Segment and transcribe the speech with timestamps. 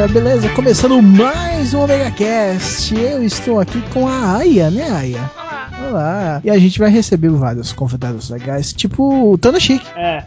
[0.00, 0.48] Galera, beleza?
[0.50, 2.94] Começando mais um Omega Cast.
[2.94, 5.30] Eu estou aqui com a Aya, né, Aya?
[5.88, 6.40] Olá.
[6.42, 9.86] E a gente vai receber vários convidados legais, tipo o Tano Chique.
[9.96, 10.24] É.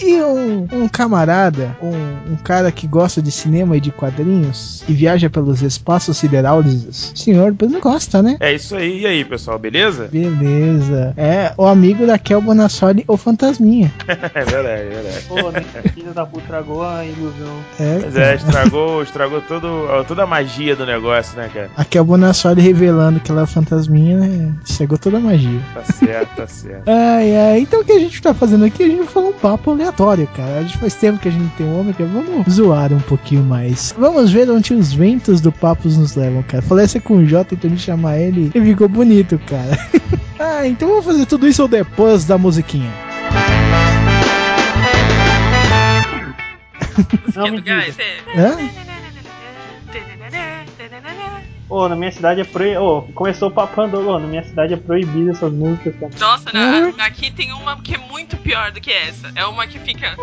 [0.00, 4.92] E um, um camarada, um, um cara que gosta de cinema e de quadrinhos e
[4.92, 8.36] viaja pelos espaços siderais, senhor Bruno Costa, né?
[8.40, 9.00] É isso aí.
[9.00, 10.08] E aí, pessoal, beleza?
[10.10, 11.12] Beleza.
[11.16, 13.92] É o amigo da Kel Bonassoli, o Fantasminha.
[14.32, 15.24] É verdade, é verdade.
[15.28, 15.64] Pô, né?
[15.94, 17.62] Filho da puta tragou a ilusão.
[17.78, 21.70] É, Mas é, estragou, estragou todo, toda a magia do negócio, né, cara?
[21.76, 24.52] A Kel Bonassoli revelando que ela é fantasminha, né?
[24.64, 25.60] Chegou toda a magia.
[25.74, 26.88] Tá certo, tá certo.
[26.88, 27.60] Ai, ai.
[27.60, 28.82] Então o que a gente tá fazendo aqui?
[28.82, 30.58] A gente vai falar um papo aleatório, cara.
[30.58, 32.04] A gente faz tempo que a gente tem um ômega.
[32.04, 33.94] Vamos zoar um pouquinho mais.
[33.98, 36.62] Vamos ver onde os ventos do Papos nos levam, cara.
[36.62, 39.78] Falei essa com o Jota, então gente chamar ele e ficou bonito, cara.
[40.38, 42.90] ah, então vamos fazer tudo isso depois da musiquinha.
[47.34, 47.86] Não me diga.
[48.36, 48.89] é.
[51.70, 52.82] Ô, na minha cidade é proibido.
[52.82, 54.00] Ô, começou o papando.
[54.08, 56.12] Ô, na minha cidade é proibido essas músicas, cara.
[56.18, 56.94] Nossa, na- Uhum.
[56.98, 59.30] aqui tem uma que é muito pior do que essa.
[59.36, 60.16] É uma que fica.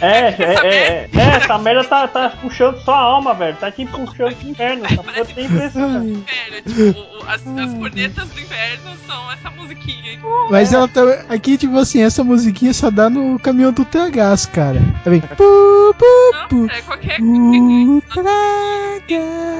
[0.00, 3.56] É, Essa é, é, merda- é, é, essa merda tá, tá puxando sua alma, velho.
[3.56, 4.84] Tá te puxando pro inferno.
[4.84, 6.08] Essa porra tem impressão.
[6.08, 6.62] Inferno,
[6.94, 10.02] tipo, as, as cornetas do inverno são essa musiquinha.
[10.50, 11.00] Mas ela tá.
[11.28, 14.80] Aqui, tipo assim, essa musiquinha só dá no caminhão do Tragás, cara.
[15.04, 15.20] Aí vem.
[15.20, 16.56] Pu, pu, pu.
[16.56, 17.24] Não, é qualquer O
[19.14, 19.51] again.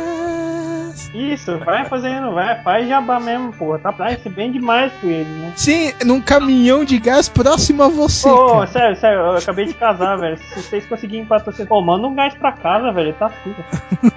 [1.32, 3.78] Isso, vai fazendo, vai, faz jabá mesmo, porra.
[3.78, 5.52] Tá ser bem demais com ele, né?
[5.56, 8.28] Sim, num caminhão de gás próximo a você.
[8.28, 8.66] Ô, cara.
[8.66, 10.36] sério, sério, eu acabei de casar, velho.
[10.36, 11.68] Se vocês conseguirem patrocinar.
[11.68, 13.14] Pô, manda um gás pra casa, velho.
[13.14, 13.64] Tá fuga.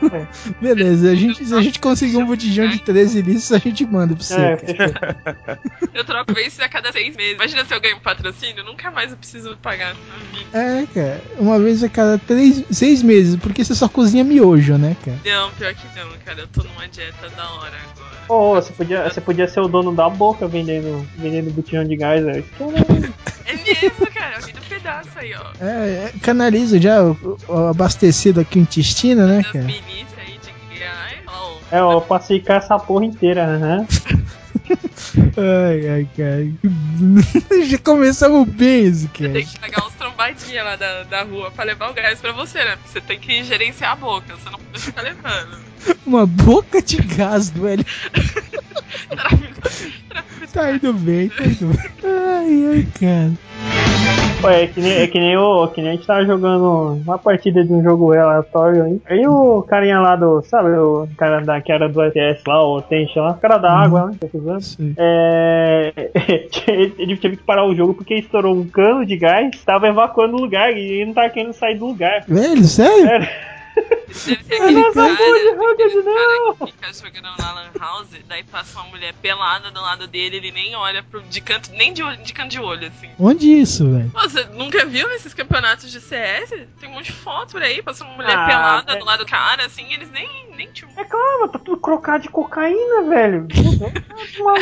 [0.60, 4.14] Beleza, a gente, se a gente conseguir um botijão de 13 litros, a gente manda
[4.14, 4.42] pra você.
[4.42, 4.58] É.
[5.94, 7.36] Eu troco vezes a cada seis meses.
[7.36, 10.58] Imagina se eu ganho um patrocínio, nunca mais eu preciso pagar na vida.
[10.58, 14.96] É, cara, uma vez a cada três, seis meses, porque você só cozinha miojo, né,
[15.04, 15.18] cara?
[15.26, 16.42] Não, pior que não, cara.
[16.42, 17.05] Eu tô numa dieta
[17.36, 18.16] da hora agora.
[18.28, 22.24] Ô, você podia, você podia ser o dono da boca vendendo, vendendo botijão de gás,
[22.24, 22.46] velho.
[23.46, 24.38] É mesmo, cara.
[24.38, 25.64] Eu vi do pedaço aí, ó.
[25.64, 29.66] É, é, canaliza já o, o abastecido aqui o intestino, né, cara?
[29.66, 30.40] aí
[30.74, 31.20] de gás.
[31.28, 33.86] Ó, É, eu passei com essa porra inteira, aham.
[35.38, 37.66] Ai, ai, cara.
[37.68, 41.92] Já começamos bem isso, Tem que pagar uns trombadinhas lá da, da rua pra levar
[41.92, 42.76] o gás pra você, né?
[42.78, 45.58] Porque você tem que gerenciar a boca, você não pode ficar levando.
[46.06, 47.86] Uma boca de gás, velho.
[50.54, 51.92] Tá indo bem, tá indo bem.
[52.04, 54.25] Ai, ai, cara.
[54.44, 57.64] É que nem, é que nem, o, que nem a gente tava jogando uma partida
[57.64, 59.02] de um jogo aleatório aí.
[59.10, 60.42] Aí o carinha lá do.
[60.44, 63.72] Sabe, o cara da, que era do RTS lá, o Tension lá, o cara da
[63.72, 64.18] água, né?
[64.20, 64.62] Tô usando.
[64.62, 64.94] Sei.
[64.98, 65.94] É,
[66.98, 70.42] ele teve que parar o jogo porque estourou um cano de gás, tava evacuando o
[70.42, 72.24] lugar e ele não tava querendo sair do lugar.
[72.28, 73.06] Velho, sério?
[73.06, 73.55] Sério.
[73.76, 76.14] Deve ser aquele Nossa, cara, porra de Rocket, aquele não!
[76.56, 80.38] cara que fica jogando na Lan House, daí passa uma mulher pelada do lado dele,
[80.38, 83.10] ele nem olha pro, de canto, nem de, olho- de canto de olho, assim.
[83.20, 84.10] Onde isso, velho?
[84.14, 86.50] Você nunca viu esses campeonatos de CS?
[86.80, 89.00] Tem um monte de foto por aí, passa uma mulher Ah, pelada velho.
[89.00, 92.30] do lado do cara, assim, eles nem, nem te É claro, tá tudo crocado de
[92.30, 93.48] cocaína, velho.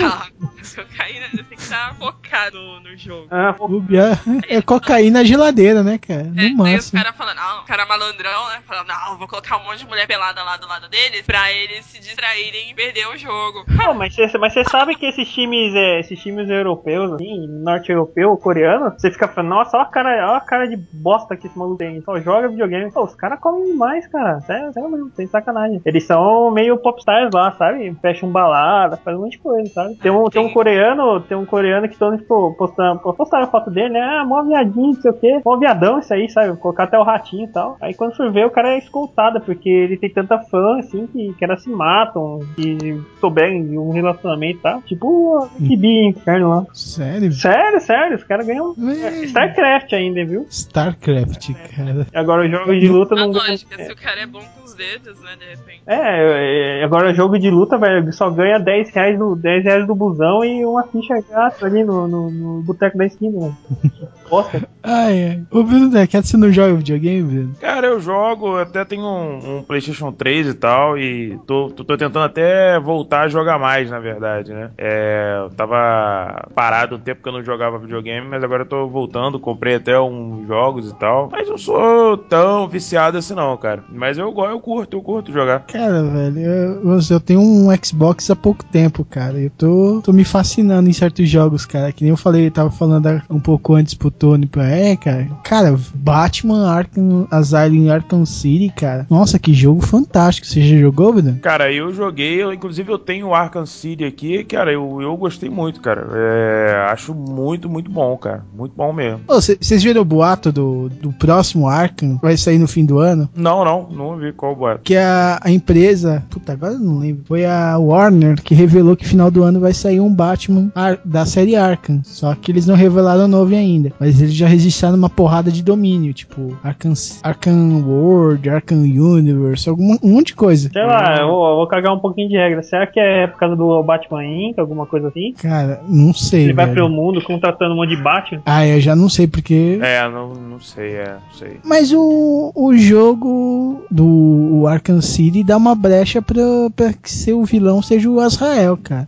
[0.03, 0.27] Ah,
[0.75, 3.27] cocaína, tem que estar focado no jogo.
[3.31, 6.21] Ah, Bia- É cocaína na geladeira, né, cara?
[6.21, 6.55] É, No daí os
[6.91, 7.01] máximo.
[7.03, 8.61] caras falando, não, o cara malandrão, né?
[8.65, 8.87] Falando,
[9.17, 12.71] vou colocar um monte de mulher pelada lá do lado deles pra eles se distraírem
[12.71, 13.65] e perder o jogo.
[13.67, 18.91] Não, mas você mas sabe que esses times, é, esses times europeus, assim, norte-europeu, coreano,
[18.91, 21.77] você fica falando, nossa, olha a cara, olha a cara de bosta que esse maluco
[21.77, 22.91] tem, só joga videogame.
[22.91, 24.39] Pô, os caras comem demais, cara.
[24.41, 25.81] Sério, sério mesmo, sem sacanagem.
[25.85, 27.95] Eles são meio popstars lá, sabe?
[28.01, 29.95] Fecham balada, fazem um monte de coisa, sabe?
[29.95, 33.69] Tem um, tem um coreano, tem um coreano que todo tipo, postando, postaram a foto
[33.69, 34.01] dele, né?
[34.01, 35.41] Ah, mó viadinho, não sei o quê.
[35.45, 36.57] Mó viadão isso aí, sabe?
[36.57, 37.77] Colocar até o ratinho e tal.
[37.81, 41.33] Aí quando for ver, o cara é escoltado, porque ele tem tanta fã, assim, que,
[41.33, 44.81] que elas se matam, que souberem de um relacionamento tal.
[44.83, 46.65] Tipo o Kibi Inferno lá.
[46.73, 47.31] Sério?
[47.33, 49.25] Sério, sério, os caras ganham Véi.
[49.25, 50.45] StarCraft ainda, viu?
[50.49, 52.07] StarCraft, cara.
[52.13, 53.49] Agora o jogo de luta A não ganha.
[53.49, 55.81] lógica, se o cara é bom com os dedos, né, de repente.
[55.87, 59.87] É, é, agora o jogo de luta, velho, só ganha 10 reais, do, 10 reais
[59.87, 63.57] do busão e uma ficha grátis ali no, no, no boteco da esquina, velho.
[64.33, 64.67] bosta.
[64.81, 65.43] Ai, ai.
[65.51, 67.55] Ô, Bruno Decato, você não joga videogame, Bruno?
[67.61, 71.97] Cara, eu jogo, até tenho um, um PlayStation 3 e tal, e tô, tô, tô
[71.97, 74.71] tentando até voltar a jogar mais, na verdade, né?
[74.77, 78.87] É, eu tava parado um tempo que eu não jogava videogame, mas agora eu tô
[78.87, 81.29] voltando, comprei até uns jogos e tal.
[81.31, 83.83] Mas não sou tão viciado assim, não, cara.
[83.89, 85.61] Mas eu, eu curto, eu curto jogar.
[85.61, 89.39] Cara, velho, eu, eu tenho um Xbox há pouco tempo, cara.
[89.39, 91.91] Eu tô, tô me fascinando em certos jogos, cara.
[91.91, 94.45] Que nem eu falei, eu tava falando um pouco antes pro Tony.
[94.45, 95.27] pra- É, cara.
[95.43, 99.05] Cara, Batman Arkham Asylum Arkham City, cara.
[99.09, 100.47] Nossa, que jogo fantástico.
[100.47, 101.39] Você já jogou, Bruno?
[101.41, 105.49] Cara, eu joguei, eu, inclusive eu tenho o Arkham City aqui, cara, eu, eu gostei
[105.49, 106.07] muito, cara.
[106.13, 108.45] É, acho muito, muito bom, cara.
[108.55, 109.19] Muito bom mesmo.
[109.27, 112.17] Vocês viram o boato do, do próximo Arkham?
[112.21, 113.29] Vai sair no fim do ano?
[113.35, 114.81] Não, não, não vi qual boato.
[114.83, 116.23] Que a, a empresa.
[116.29, 117.23] Puta, agora eu não lembro.
[117.25, 120.71] Foi a Warner que revelou que final do ano vai sair um Batman
[121.03, 122.01] da série Arkham.
[122.03, 123.91] Só que eles não revelaram o nome ainda.
[124.03, 126.13] Mas eles já registraram uma porrada de domínio.
[126.13, 126.91] Tipo, Arkham,
[127.23, 130.69] Arkham World, Arkham Universe, algum, um monte de coisa.
[130.69, 132.61] Sei lá, eu vou, eu vou cagar um pouquinho de regra.
[132.61, 135.33] Será que é por causa do Batman Inc., alguma coisa assim?
[135.41, 136.43] Cara, não sei.
[136.43, 136.75] Ele vai velho.
[136.75, 138.41] pelo mundo contratando um monte de Batman?
[138.45, 139.79] Ah, eu já não sei porque.
[139.81, 141.59] É, não, não sei, é, não sei.
[141.63, 146.43] Mas o, o jogo do Arkham City dá uma brecha pra,
[146.75, 149.07] pra que seu vilão seja o Azrael, cara.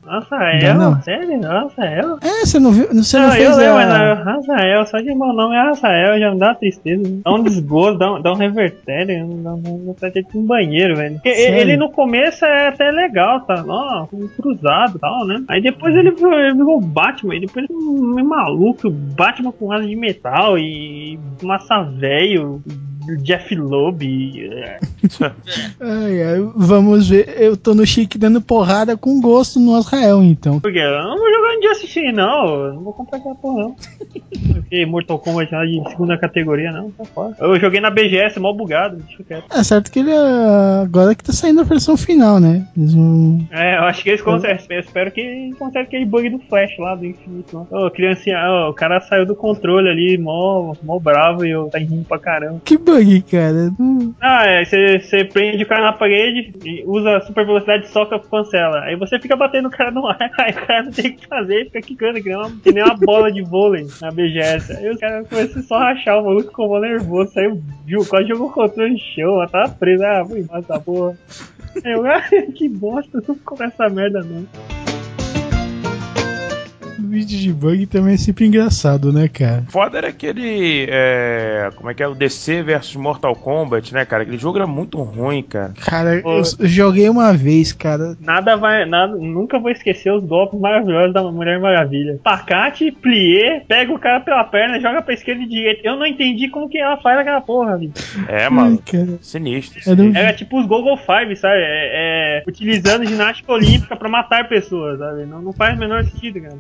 [0.74, 1.01] Não.
[1.01, 1.41] Sério?
[1.41, 2.18] Rafael?
[2.21, 2.88] É, você não viu?
[2.94, 4.25] Você não, Não, fez eu lembro, a...
[4.25, 7.03] mas não, Só de meu nome é Rafael, já me dá uma tristeza.
[7.23, 9.95] Dá um desgosto, dá um, dá um revertério, dá um, dá um,
[10.35, 11.15] um banheiro, velho.
[11.15, 11.59] Porque Sério?
[11.59, 13.63] ele no começo é até legal, tá?
[13.67, 15.43] Ó, um cruzado e tal, né?
[15.47, 19.95] Aí depois ele virou, ele virou Batman, e depois um maluco, Batman com asa de
[19.95, 22.61] metal e massa velho.
[23.21, 24.01] Jeff Loeb.
[25.79, 27.35] Ai, ai, vamos ver.
[27.37, 30.59] Eu tô no chique dando porrada com gosto no Azrael, então.
[30.59, 32.65] Porque eu não vou jogar de assistir, não.
[32.65, 33.75] Eu não vou comprar aquela porra, não.
[34.53, 36.91] Porque Mortal Kombat lá de segunda categoria, não.
[36.91, 37.35] Tá fora.
[37.39, 39.45] Eu joguei na BGS, mal bugado, deixa quieto.
[39.51, 40.81] É certo que ele é...
[40.83, 42.67] agora que tá saindo a versão final, né?
[42.75, 43.45] Eles não...
[43.51, 44.57] É, eu acho que eles conseguem.
[44.69, 47.67] Eu espero que eles consertem aquele bug do Flash lá do Infinito.
[47.69, 51.77] Ô, criancinha, ó, o cara saiu do controle ali, mó, mó bravo e eu tá
[51.77, 52.61] rindo pra caramba.
[52.63, 53.71] Que bug, cara.
[54.21, 58.81] Ah, é, você prende o cara na parede, usa super velocidade soca cancela.
[58.81, 61.27] Aí você fica batendo o cara no ar, aí o cara não tem o que
[61.27, 64.77] fazer, fica quicando, que nem uma, que nem uma bola de vôlei na BGS.
[64.77, 68.27] Aí os caras começam só a rachar, o maluco ficou mó nervoso, saiu, viu, quase
[68.27, 71.18] jogou o controle no chão, ela tava presa, ah, vou embora essa porra.
[71.83, 72.21] Aí eu, ah,
[72.53, 74.45] que bosta, não compra essa merda não.
[77.05, 79.63] Vídeo de bug também é sempre engraçado, né, cara?
[79.69, 80.85] Foda era aquele.
[80.89, 82.07] É, como é que é?
[82.07, 84.23] O DC versus Mortal Kombat, né, cara?
[84.23, 85.73] Aquele jogo era muito ruim, cara.
[85.85, 86.37] Cara, Ô.
[86.59, 88.15] eu joguei uma vez, cara.
[88.19, 92.19] Nada vai, nada, nunca vou esquecer os golpes maravilhosos da Mulher Maravilha.
[92.23, 95.81] Pacate, plié, pega o cara pela perna, joga pra esquerda e direita.
[95.83, 97.91] Eu não entendi como que ela faz aquela porra, velho.
[98.27, 98.79] É, Ai, mano.
[98.85, 99.17] cara.
[99.21, 99.79] Sinistro.
[99.85, 100.19] Era um- sinistro.
[100.21, 101.55] Era tipo os Google Five, sabe?
[101.57, 105.25] É, é, utilizando ginástica olímpica pra matar pessoas, sabe?
[105.25, 106.55] Não, não faz o menor sentido, cara.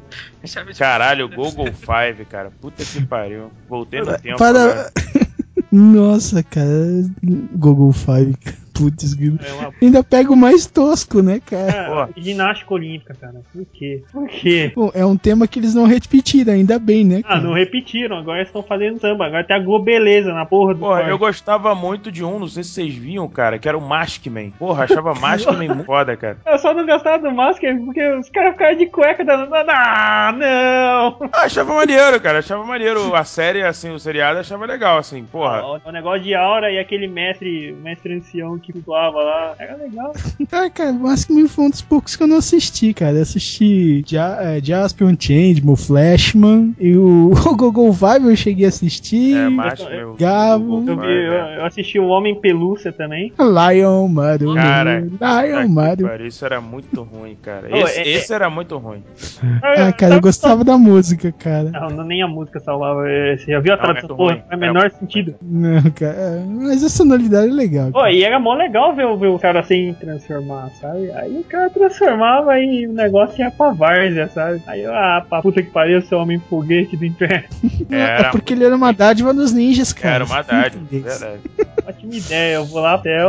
[0.47, 2.51] Chave de- Caralho, Google Five, cara.
[2.61, 3.51] Puta que pariu.
[3.69, 4.37] Voltei no tempo.
[4.37, 4.61] Para.
[4.63, 4.91] agora.
[5.71, 7.05] Nossa, cara.
[7.53, 8.35] Google Five.
[8.75, 9.15] Putz.
[9.17, 12.09] É uma ainda pega o mais tosco, né, cara?
[12.15, 13.41] é, ginástica olímpica, cara.
[13.53, 14.03] Por quê?
[14.11, 14.71] Por quê?
[14.75, 17.41] Bom, é um tema que eles não repetiram, ainda bem, né, Ah, cara?
[17.41, 19.25] não repetiram, agora eles estão fazendo samba.
[19.27, 22.63] Agora tem a Globeleza na porra do Porra, eu gostava muito de um, não sei
[22.63, 24.51] se vocês viam, cara, que era o Maskman.
[24.51, 26.37] Porra, achava Maskman muito foda, cara.
[26.45, 29.49] Eu só não gostava do Masker porque os caras ficaram de cueca dando.
[29.55, 31.17] Ah, não!
[31.21, 32.39] Eu achava maneiro, cara.
[32.39, 33.15] Achava maneiro.
[33.15, 35.63] A série, assim, o seriado, achava legal, assim, porra.
[35.63, 39.55] O, o negócio de aura e aquele mestre, mestre ancião que flutuava lá.
[39.59, 40.11] Era legal.
[40.51, 43.17] Ah, cara, o Maskman foi um dos poucos que eu não assisti, cara.
[43.17, 48.69] Eu assisti ja é, Jaspion Changeman, Flashman e o, o Google Vibe eu cheguei a
[48.69, 49.35] assistir.
[49.35, 49.93] É, Maskman.
[49.99, 50.83] eu- Gabo.
[50.87, 51.57] eu- vi, eu, é.
[51.59, 53.33] eu assisti o Homem Pelúcia também.
[53.39, 54.53] Lion Maru.
[54.55, 56.03] Cara, Lion Maru.
[56.07, 57.67] pariu, Isso era muito ruim, cara.
[57.77, 59.03] Esse, é- esse era muito ruim.
[59.61, 61.69] Ah, cara, eu gostava da música, cara.
[61.71, 63.07] Não, não, nem a música salvava.
[63.09, 64.15] É, Você já viu a Não, tradução?
[64.15, 65.35] é Porra, não faz o menor sentido.
[65.41, 66.13] Não, cara.
[66.15, 67.91] é, Mas a sonoridade é legal.
[67.91, 71.11] Pô, e era mó legal ver, o- ver o cara assim transformar, sabe?
[71.13, 74.61] Aí o cara transformava e o negócio ia pra várzea, sabe?
[74.67, 77.45] Aí eu, ah, pra puta que pariu, seu homem foguete do inferno.
[77.91, 80.15] É Era porque ele era uma dádiva dos ninjas, cara.
[80.15, 81.41] Era uma dádiva, verdade.
[81.87, 83.23] Ótima ideia, eu vou lá até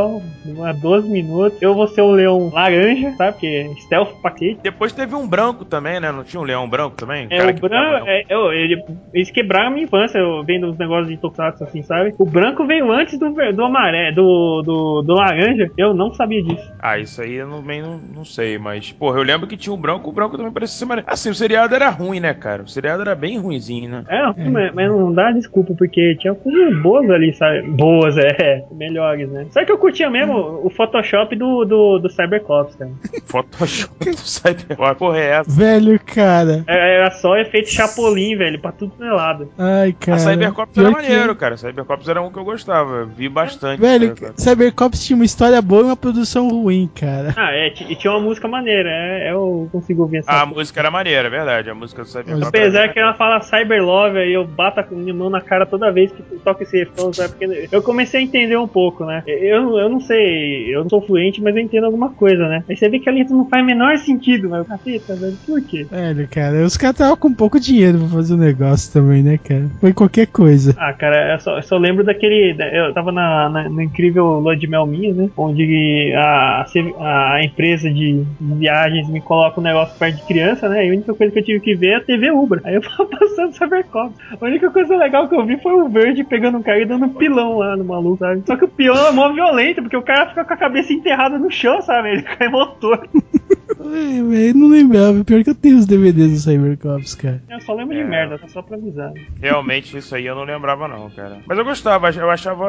[0.46, 1.60] uma 12 minutos.
[1.60, 3.32] Eu vou ser o leão laranja, sabe?
[3.32, 4.60] Porque stealth paquete.
[4.62, 6.10] Depois teve um branco também, né?
[6.10, 7.26] Não tinha um leão branco também?
[7.30, 10.68] É, Cara o que branco, é, eu- ele- eles quebraram a minha infância, eu vendo
[10.70, 12.14] os negócios de Tokusatsu assim, sabe?
[12.18, 16.72] O branco veio antes do, do amarelo, do, do, do laranja, eu não sabia disso.
[16.78, 19.72] Ah, isso aí eu não, bem não, não sei, mas, porra, eu lembro que tinha
[19.72, 21.10] o branco, o branco também parecia ser maneiro.
[21.10, 22.62] Assim, o seriado era ruim, né, cara?
[22.62, 24.04] O seriado era bem ruinzinho, né?
[24.08, 27.62] É, Mas, mas não dá desculpa, porque tinha coisas boas ali, sabe?
[27.62, 29.46] Boas, é, melhores, né?
[29.50, 32.90] Só que eu curtia mesmo o Photoshop do, do, do Cybercops, cara.
[33.26, 34.98] Photoshop do Cyberpunk.
[34.98, 35.50] Porra, é essa?
[35.50, 36.64] Velho, cara.
[36.66, 39.50] É, Era só efeito Chapolin, velho, pra tudo que é lado.
[39.58, 40.16] Ai, cara.
[40.16, 41.56] A Cybercops era que- maneiro, cara.
[41.56, 43.04] Cybercops era um que eu gostava.
[43.04, 43.80] Vi bastante.
[43.80, 45.05] Velho, Cybercops.
[45.06, 47.32] Tinha uma história boa e uma produção ruim, cara.
[47.36, 50.90] Ah, é, e tinha uma música maneira, é, eu consigo ouvir essa A música era
[50.90, 51.70] maneira, é verdade.
[51.70, 52.48] A música do Cybercops.
[52.48, 55.92] Apesar que ela fala Cyber Love, aí eu bato a minha mão na cara toda
[55.92, 57.30] vez que toca esse refrão, sabe?
[57.36, 59.22] Porque eu comecei a entender um pouco, né?
[59.26, 62.64] Eu, eu não sei, eu não sou fluente, mas eu entendo alguma coisa, né?
[62.68, 65.62] Aí você vê que a letra não faz o menor sentido, mas caceta, velho, por
[65.62, 65.86] quê?
[65.88, 69.70] Velho, cara, os caras estavam com pouco dinheiro pra fazer o negócio também, né, cara?
[69.80, 70.74] Foi qualquer coisa.
[70.78, 72.54] Ah, cara, eu só, eu só lembro daquele.
[72.54, 75.30] da- Eu tava na, na- no incrível Lua de Mel né?
[75.36, 76.66] Onde a,
[77.00, 80.86] a empresa de viagens me coloca um negócio perto de criança, né?
[80.86, 82.60] E a única coisa que eu tive que ver é a TV Ubra.
[82.64, 84.14] Aí eu tava passando Cybercop.
[84.40, 87.06] A única coisa legal que eu vi foi o verde pegando um cara e dando
[87.06, 88.42] um pilão lá no maluco, sabe?
[88.46, 91.38] Só que o pilão é mó violento, porque o cara fica com a cabeça enterrada
[91.38, 92.10] no chão, sabe?
[92.10, 93.08] Ele cai motor.
[93.68, 95.24] Ai, velho, não lembrava.
[95.24, 97.42] Pior que eu tenho os DVDs do Cybercops, cara.
[97.48, 98.02] Eu só lembro É.
[98.02, 99.12] de merda, só pra avisar.
[99.40, 101.38] Realmente, isso aí eu não lembrava, não, cara.
[101.46, 102.64] Mas eu gostava, eu achava.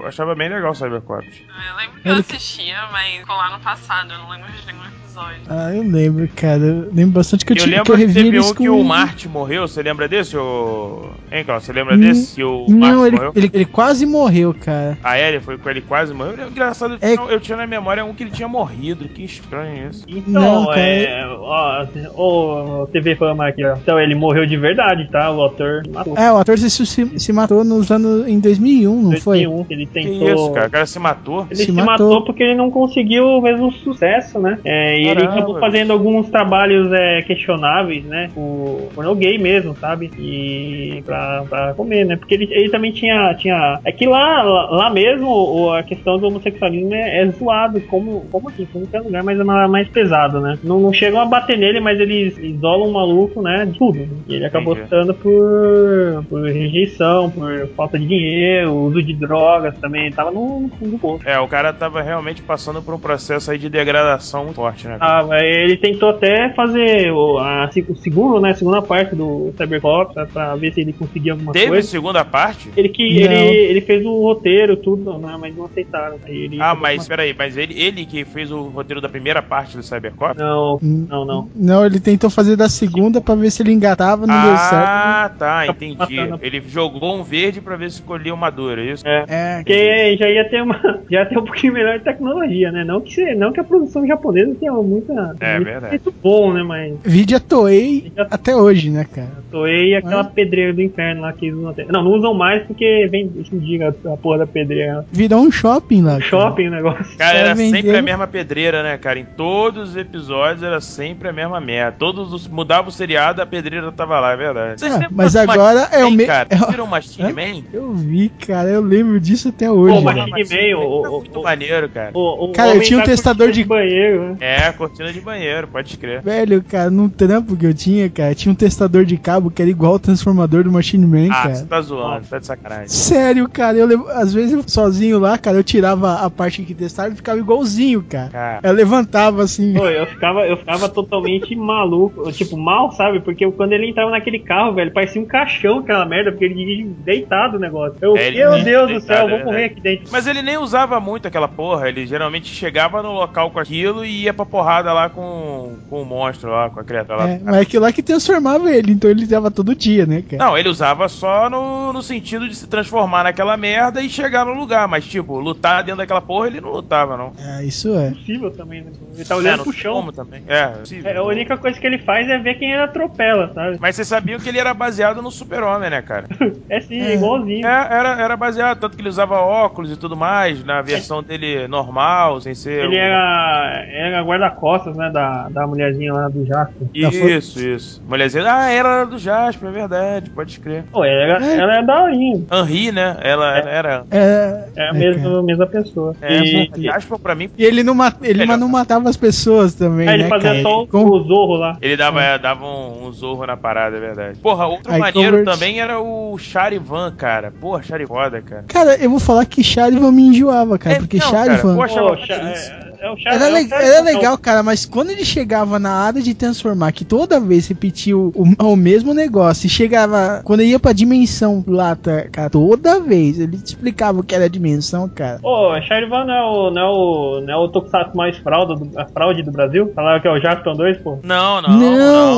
[0.00, 1.42] Eu achava bem legal o Cybercops.
[1.70, 4.80] Eu lembro que eu assistia, mas ficou lá no passado, eu não lembro de nenhum
[5.16, 5.40] episódio.
[5.48, 6.60] Ah, eu lembro, cara.
[6.62, 8.62] Eu lembro bastante que eu, Eu tinha que eu que revi teve eles um com...
[8.62, 10.36] que o Marte morreu, você lembra desse?
[10.36, 11.10] O...
[11.32, 12.34] Hein, Cláudio, você lembra Hum, desse?
[12.36, 13.32] Que o Não, Marte ele, morreu?
[13.34, 14.98] ele, ele quase morreu, cara.
[15.02, 16.48] A Ellie foi com ele quase morreu.
[16.48, 19.08] Engraçado, eu, É- tinha, eu tinha na memória um que ele tinha morrido.
[19.08, 20.04] Que estranho isso.
[20.08, 20.80] Então, Não, cara.
[20.80, 21.26] é.
[21.26, 23.74] Ó, ó, TV Fama aqui, ó.
[23.76, 25.30] Então, ele morreu de verdade, tá?
[25.30, 26.16] O autor matou.
[26.16, 29.44] É, o ator se, se, se matou nos anos em 2001, não foi?
[29.44, 30.34] 2001, que ele Que tentou.
[30.34, 30.66] isso, cara?
[30.66, 31.46] O cara se matou.
[31.50, 32.08] Ele Se se, matou.
[32.10, 32.24] matou.
[32.24, 34.58] porque ele não conseguiu o mesmo sucesso, né?
[34.64, 38.30] É, e ele acabou fazendo alguns trabalhos é, questionáveis, né?
[38.36, 40.10] O pornô gay mesmo, sabe?
[40.18, 42.16] E pra, pra comer, né?
[42.16, 43.78] Porque ele, ele também tinha, tinha.
[43.84, 48.66] É que lá, lá, mesmo a questão do homossexualismo é, é zoado, como, como aqui,
[48.72, 50.58] como qualquer lugar, mas é ma- mais pesado, né?
[50.62, 53.66] Não, não chegam a bater nele, mas eles isolam o maluco, né?
[53.66, 54.06] De tudo.
[54.28, 54.84] E ele acabou Entendi.
[54.94, 60.10] optando por, por rejeição, por falta de dinheiro, uso de drogas também.
[60.10, 61.28] Tava no, no fundo do poço.
[61.28, 64.95] É, o cara tava realmente passando por um processo aí de degradação muito forte, né?
[64.98, 65.26] Cara?
[65.32, 68.50] Ah, ele tentou até fazer o, a, o segundo, né?
[68.50, 71.88] A segunda parte do Cybercop pra, pra ver se ele conseguia alguma Teve coisa.
[71.88, 72.70] segunda parte?
[72.76, 73.32] Ele que Não.
[73.32, 75.36] ele, ele fez o roteiro, tudo, né?
[75.40, 76.16] Mas não aceitaram.
[76.24, 79.76] Aí ele Ah, mas peraí, mas ele, ele que fez o roteiro da primeira parte
[79.76, 80.38] do Cybercop?
[80.38, 81.50] Não, não, não.
[81.54, 84.86] Não, ele tentou fazer da segunda pra ver se ele engatava, não deu certo.
[84.88, 86.16] Ah, tá, entendi.
[86.40, 89.06] Ele jogou um verde pra ver se colhia uma dura, é isso?
[89.06, 89.24] É.
[89.28, 90.76] É, Porque já ia ter uma.
[91.10, 92.84] Já ia ter um pouquinho melhor de tecnologia, né?
[92.84, 95.36] Não que, não que a produção japonesa tenha muita.
[95.40, 95.90] É, muito verdade.
[96.04, 96.62] muito bom, né?
[96.62, 99.28] Mas vídeo a Toei Já- até hoje, né, cara?
[99.50, 100.24] Toei aquela Ah.
[100.24, 101.84] pedreira do inferno lá que eles usam até.
[101.84, 105.04] Não, não usam mais porque vem, se diga a porra da pedreira.
[105.12, 106.12] Virou um shopping lá.
[106.12, 106.22] cara.
[106.22, 107.16] Shopping o negócio.
[107.18, 109.18] Cara, era sempre a mesma pedreira, né, cara?
[109.18, 111.96] Em todos os episódios era sempre a mesma merda.
[111.98, 112.46] Todos os.
[112.48, 114.84] Mudava o seriado, a pedreira tava lá, é verdade.
[114.84, 116.48] Ah, mas agora é o Man, me- cara?
[116.50, 117.32] é o- Viram Machine Hã?
[117.34, 117.62] Man?
[117.72, 119.94] Eu vi, cara, eu lembro disso até hoje.
[119.94, 120.28] Pô, velho.
[120.30, 122.10] Machine Man, o- muito o- maneiro, cara.
[122.14, 124.36] O, o Cara, tinha um tá testador de- banheiro, né?
[124.40, 126.22] É, a cortina de banheiro, pode crer.
[126.22, 129.70] Velho, cara, num trampo que eu tinha, cara, tinha um testador de cabo que era
[129.70, 131.54] igual ao transformador do Machine Man, Ah, cara.
[131.54, 132.88] você tá zoando, tá de sacanagem.
[132.88, 136.74] Sério, cara, eu levo- às vezes eu sozinho lá, cara, eu tirava a parte que
[136.74, 138.30] testava e ficava igualzinho, cara.
[138.30, 139.74] Cara, Eu levantava assim.
[139.74, 143.20] Pô, eu ficava, eu ficava totalmente maluco, tipo, mal, sabe?
[143.20, 146.84] Porque quando ele entrava naquele carro, velho, parecia um caixão aquela merda, porque ele dirige
[147.04, 147.96] deitado o negócio.
[148.00, 150.06] Eu, É, meu Deus do céu, eu vou é morrer aqui dentro.
[150.10, 154.22] Mas ele nem usava muito aquela porra, ele geralmente chegava no local com aquilo e
[154.24, 157.28] ia pra porrada lá com, com o monstro lá, com a criatura lá.
[157.28, 160.42] É, mas aquilo lá que transformava ele, então ele usava todo dia, né, cara?
[160.44, 164.54] Não, ele usava só no, no sentido de se transformar naquela merda e chegar no
[164.54, 167.32] lugar, mas tipo, lutar dentro daquela porra ele não lutava, não.
[167.38, 168.08] É, isso é.
[168.08, 168.92] Impossível também, né?
[169.14, 169.94] Ele tá olhando É, pro chão.
[169.94, 170.42] como também.
[170.46, 171.10] É, possível.
[171.10, 173.76] É, a única coisa que ele faz é ver quem ele atropela, sabe?
[173.80, 176.26] Mas vocês sabiam que ele era baseado no super-homem, né, cara?
[176.68, 177.14] É sim, É.
[177.14, 177.66] igualzinho.
[177.66, 181.68] É, era, era baseado, tanto que ele usava óculos e tudo mais, na versão dele
[181.68, 182.84] normal, sem ser.
[182.84, 186.88] Ele um- era, era guarda-costas, né, da, da mulherzinha lá do Jasper.
[186.94, 188.02] Isso, isso.
[188.06, 188.44] Mulherzinha.
[188.46, 190.84] Ah, ela era do Jasper, é verdade, pode crer.
[190.92, 191.56] Pô, ela, É.
[191.56, 192.44] ela é daorinha.
[192.52, 193.16] Henri, né?
[193.20, 194.04] Ela era.
[194.10, 196.14] É, É a É, mesma, mesma pessoa.
[196.20, 197.50] É, e, Jasper pra mim.
[197.56, 198.58] E ele não, ma- ele Melhor.
[198.58, 200.62] não matava as pessoas também, é, ele né, fazia cara?
[200.62, 201.76] só com- o Zorro lá.
[201.80, 204.38] Ele dava, é, dava um, um zorro na parada, é verdade.
[204.40, 207.50] Porra, outro Aí maneiro convert- também era o Charivan, cara.
[207.60, 208.64] Porra, Charivoda, cara.
[208.68, 211.76] Cara, eu vou falar que Charivan me enjoava, cara, É, porque não, cara, Charivan...
[211.76, 212.76] poxa, achava Cha- maneiríssimo.
[213.24, 216.92] É, Era, é le- era legal, cara, mas quando ele chegava na área de transformar,
[216.92, 221.94] que toda vez repetia o, o, mesmo negócio, e chegava, quando ia pra dimensão lá,
[221.94, 225.38] tá, cara, toda vez ele te explicava o que era a dimensão, cara.
[225.40, 228.98] Pô, Charivan não é o, não é o, não é o Tokusatsu mais fraude do,
[228.98, 229.92] a fraude do Brasil?
[229.94, 231.18] Falaram que é o Jaspion 2, pô.
[231.22, 231.70] Não, não.
[231.76, 231.96] Não,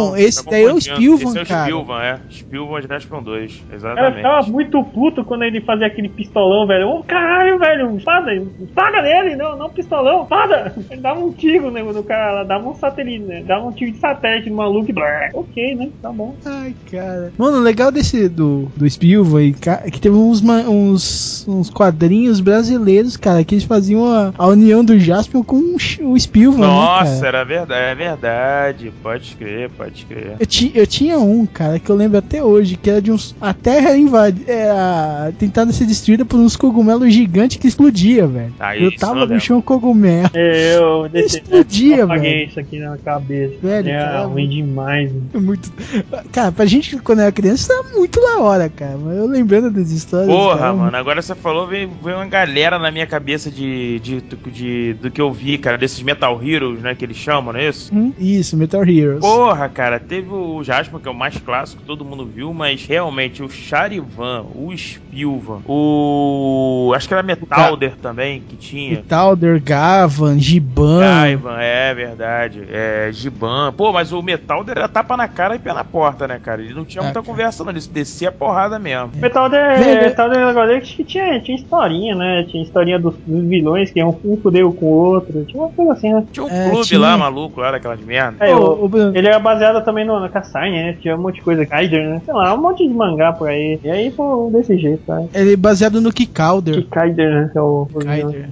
[0.09, 0.81] não, esse tá daí é o.
[0.81, 1.65] Spilvan, esse é o cara.
[1.65, 2.19] Spilvan, é.
[2.31, 4.17] Spilvan de Jaspion 2, O cara exatamente.
[4.17, 6.89] ficava muito puto quando ele fazia aquele pistolão, velho.
[6.89, 10.58] Ô, caralho, velho, espada, espada nele, não, não pistolão, espada.
[10.91, 13.43] Ele dava um tiro né, no cara, lá, dava um satélite, né?
[13.45, 15.29] Dava um tiro de satélite no maluco e blá.
[15.35, 15.91] Ok, né?
[16.01, 16.37] Tá bom.
[16.45, 17.33] Ai, cara.
[17.37, 18.87] Mano, o legal desse do, do
[19.37, 24.47] aí, é que teve uns, uns, uns quadrinhos brasileiros, cara, que eles faziam a, a
[24.47, 28.93] união do Jaspion com o, Spielvan, né, Nossa, era verdade, é verdade.
[29.03, 30.37] Pode crer, pode crer.
[30.39, 33.35] Eu, ti, eu tinha um, cara, que eu lembro até hoje, que era de uns.
[33.41, 34.71] A Terra invade, é,
[35.73, 38.55] ser destruída por uns cogumelos gigantes que explodia, velho.
[38.59, 40.31] Aí, eu tava no chão cogumelo.
[40.39, 42.49] É, Eu deixei, Explodia, eu apaguei velho.
[42.49, 43.55] isso aqui na cabeça.
[43.61, 45.13] Velho, é cara, ruim demais.
[45.13, 45.21] né?
[45.35, 45.73] É Muito.
[46.33, 48.97] Cara, pra gente quando era criança era muito da hora, cara.
[48.99, 50.29] Mas eu lembrando das histórias.
[50.29, 54.21] Porra, cara, mano, agora você falou, veio, veio uma galera na minha cabeça de, de,
[54.53, 57.69] de- do que eu vi, cara, desses Metal Heroes, né, que eles chamam, não é
[57.69, 57.93] isso?
[57.95, 59.21] Hum, Isso, Metal Heroes.
[59.21, 63.43] Porra, cara, teve o Jasper, que é o mais clássico, todo mundo viu, mas realmente
[63.43, 66.93] o Charivan, o Spilvan, o.
[66.95, 68.97] Acho que era Metalder também, que tinha.
[68.97, 69.63] Vitalder,
[70.29, 71.01] Gavan, Giban.
[71.01, 72.63] Gaivan, é verdade.
[72.71, 73.73] É, Giban.
[73.73, 76.61] Pô, mas o Metalder era tapa na cara e pé na porta, né, cara?
[76.63, 77.27] Ele não tinha Ah, muita cara.
[77.27, 77.71] conversa, não.
[77.71, 79.11] Ele descia a porrada mesmo.
[79.17, 80.01] Metal de, Velho.
[80.03, 82.45] Metal de agora que tinha, tinha historinha, né?
[82.49, 85.45] Tinha historinha dos, dos vilões que iam um fudeu com o outro.
[85.47, 86.25] Tinha uma coisa assim, né?
[86.33, 87.01] Tinha um É, clube tinha.
[87.01, 88.45] lá, maluco, lá daquelas merda.
[88.45, 89.13] É, o- Bruno.
[89.17, 90.93] ele era baseado também no, na Kasai, né?
[91.01, 92.21] Tinha um monte de coisa, Kaider, né?
[92.25, 93.79] Sei lá, um monte de mangá por aí.
[93.83, 95.19] E aí, pô, desse jeito, tá?
[95.35, 96.75] Ele é baseado no Kikauder.
[96.75, 97.51] Que Kaider, né?
[97.53, 97.89] Que é o.
[97.93, 97.99] o.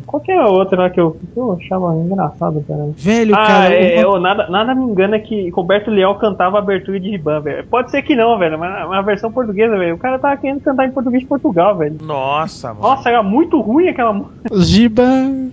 [0.07, 2.89] Qualquer outro lá que eu, que eu achava engraçado, cara.
[2.97, 3.75] Velho, ah, cara.
[3.75, 7.67] é, ô, nada, nada me engana que Roberto Leal cantava a abertura de Riban, velho.
[7.67, 9.95] Pode ser que não, velho, mas a versão portuguesa, velho.
[9.95, 11.97] O cara tava querendo cantar em português de Portugal, velho.
[12.03, 12.83] Nossa, mano.
[12.83, 14.37] Nossa, era muito ruim aquela música.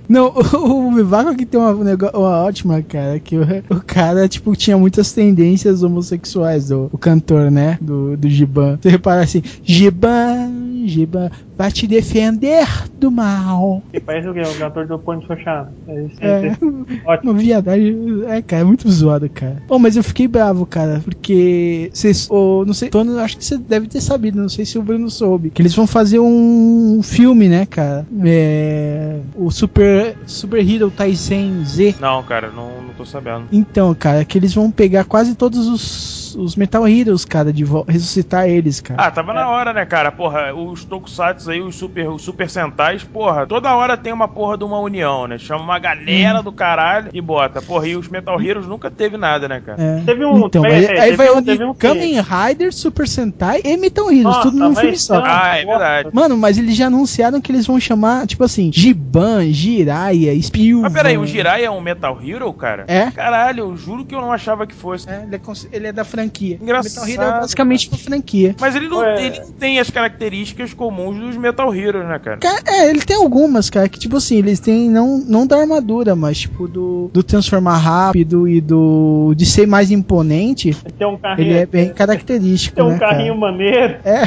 [0.08, 3.19] Não, o, Vivaco aqui tem uma, uma ótima, cara.
[3.19, 7.78] Que o, o cara, tipo, tinha muitas tendências homossexuais, o, o cantor, né?
[7.82, 8.78] Do, do Giban.
[8.82, 10.52] Você repara assim: Giban,
[10.86, 13.81] Giban, vai te defender do mal.
[13.91, 14.41] Que parece o quê?
[14.41, 15.69] O cantor do Ponte Fechado.
[15.87, 16.15] É isso.
[16.19, 16.51] É, É.
[17.05, 17.31] Ótimo.
[17.31, 18.23] uma viadagem.
[18.27, 19.61] É, cara, é muito zoado, cara.
[19.69, 22.27] Oh, mas eu fiquei bravo, cara, porque vocês.
[22.29, 25.09] Oh, não sei, Tono, acho que você deve ter sabido, não sei se o Bruno
[25.09, 25.49] soube.
[25.49, 28.05] Que eles vão fazer um filme, né, cara?
[28.25, 29.19] É.
[29.35, 30.15] O Super.
[30.25, 31.95] Super Hero Tyson Z.
[31.99, 33.45] Não, cara, não, não tô sabendo.
[33.51, 37.91] Então, cara, que eles vão pegar quase todos os, os Metal Heroes, cara, de volta,
[37.91, 39.01] ressuscitar eles, cara.
[39.01, 40.11] Ah, tava na hora, né, cara?
[40.11, 44.58] Porra, os Tokusatsu aí, os Super, os super Sentais, porra, toda hora tem uma porra
[44.58, 45.38] de uma união, né?
[45.38, 47.62] Chama uma galera do caralho e bota.
[47.62, 49.82] Porra, e os Metal Heroes nunca teve nada, né, cara?
[49.82, 50.01] É.
[50.06, 53.08] Teve um- então, é, aí, é, aí vai um- unir teve um Kamen Rider, Super
[53.08, 55.21] Sentai e Metal Heroes, Nossa, tudo num filme só.
[55.25, 56.10] Ah, é verdade.
[56.13, 60.84] Mano, mas eles já anunciaram que eles vão chamar, tipo assim, Giban, Jiraiya, Spilvan.
[60.84, 62.86] Mas peraí, o Jirai é um Metal Hero, cara?
[62.88, 63.10] É?
[63.12, 65.10] Caralho, eu juro que eu não achava que fosse.
[65.10, 65.41] É, ele, é,
[65.75, 66.58] ele é da franquia.
[66.62, 68.56] Engraçado, Metal Hero é basicamente uma franquia.
[68.60, 72.39] Mas ele não, ele não tem as características comuns dos Metal Heroes, né, cara?
[72.65, 76.39] É, ele tem algumas, cara, que tipo assim, eles têm não, não da armadura, mas
[76.39, 81.50] tipo do, do transformar rápido e do de ser mais imponente, Tem um carrinho.
[81.52, 83.98] ele é bem característico, Tem um né, carrinho maneiro.
[84.04, 84.22] cara?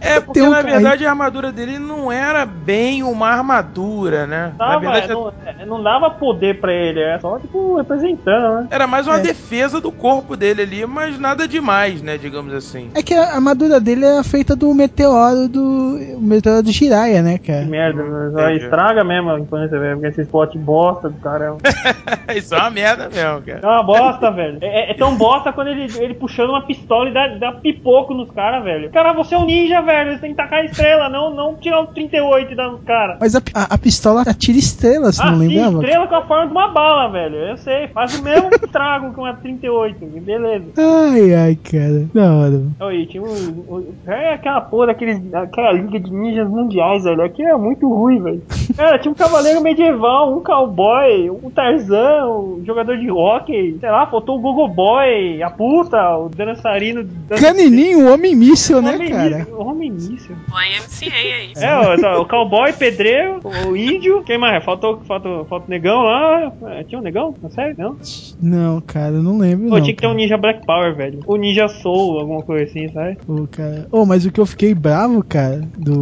[0.00, 0.74] É, É, porque Tem um na carrinho.
[0.80, 4.52] verdade a armadura dele não era bem uma armadura, né?
[4.58, 8.66] Na Tava, verdade, não, é, não dava poder pra ele, é só tipo representando, né?
[8.70, 9.22] era mais uma É.
[9.22, 12.88] defesa do corpo dele ali, mas nada demais, né, digamos assim.
[12.94, 17.52] é que a armadura dele é feita do meteoro do meteoro do Jiraiya, né, Que
[17.52, 17.64] cara?
[17.66, 18.64] merda, mas aí Entendi.
[18.64, 19.94] estraga mesmo a infância, velho.
[19.96, 21.54] Porque esse spot bosta do cara.
[22.36, 23.60] Isso é uma merda mesmo, cara.
[23.62, 24.58] É uma bosta, velho.
[24.60, 28.30] É, é tão bosta quando ele, ele puxando uma pistola e dá, dá pipoco nos
[28.30, 28.90] caras, velho.
[28.90, 30.12] Cara, você é um ninja, velho.
[30.12, 33.16] Você tem que tacar a estrela, não, não tirar um 38 e dar nos caras.
[33.20, 35.78] Mas a, a, a pistola atira estrela, você Ah, não sim, lembrava?
[35.82, 37.36] estrela com a forma de uma bala, velho.
[37.36, 37.88] Eu sei.
[37.88, 39.98] Faz o mesmo trago com a 38.
[40.22, 40.66] Beleza.
[40.78, 42.06] Ai, ai, cara.
[42.14, 42.62] Da hora.
[42.80, 47.22] Oi, tinha um, um- É aquela porra daquele, aquela liga de ninjas mundiais, velho.
[47.22, 48.42] Aqui é muito ruim, velho.
[48.76, 53.76] Cara, tinha um cavaleiro medieval, um cowboy, um Tarzan, um jogador de hockey.
[53.80, 57.06] Sei lá, faltou o Gogo Boy, a puta, o dançarino.
[57.40, 59.38] Canininho, o homem míssil, né, Homem cara?
[59.38, 60.36] míssil, Homem míssil.
[60.50, 61.64] O IMCA é isso.
[61.64, 64.22] É, o, tá, o cowboy, pedreiro, o índio.
[64.24, 64.64] Quem mais?
[64.64, 66.52] Faltou, faltou, faltou o negão lá.
[66.72, 67.34] É, Tinha um negão?
[67.42, 67.74] Não sério?
[67.78, 67.96] Não?
[68.40, 69.68] Não, cara, eu não lembro.
[69.68, 70.20] Pô, não, tinha que ter um cara.
[70.22, 71.20] ninja Black Power, velho.
[71.26, 73.16] O ninja Soul, alguma coisa assim, sabe?
[73.26, 73.86] Pô, cara.
[73.90, 76.01] Oh, mas o que eu fiquei bravo, cara, do.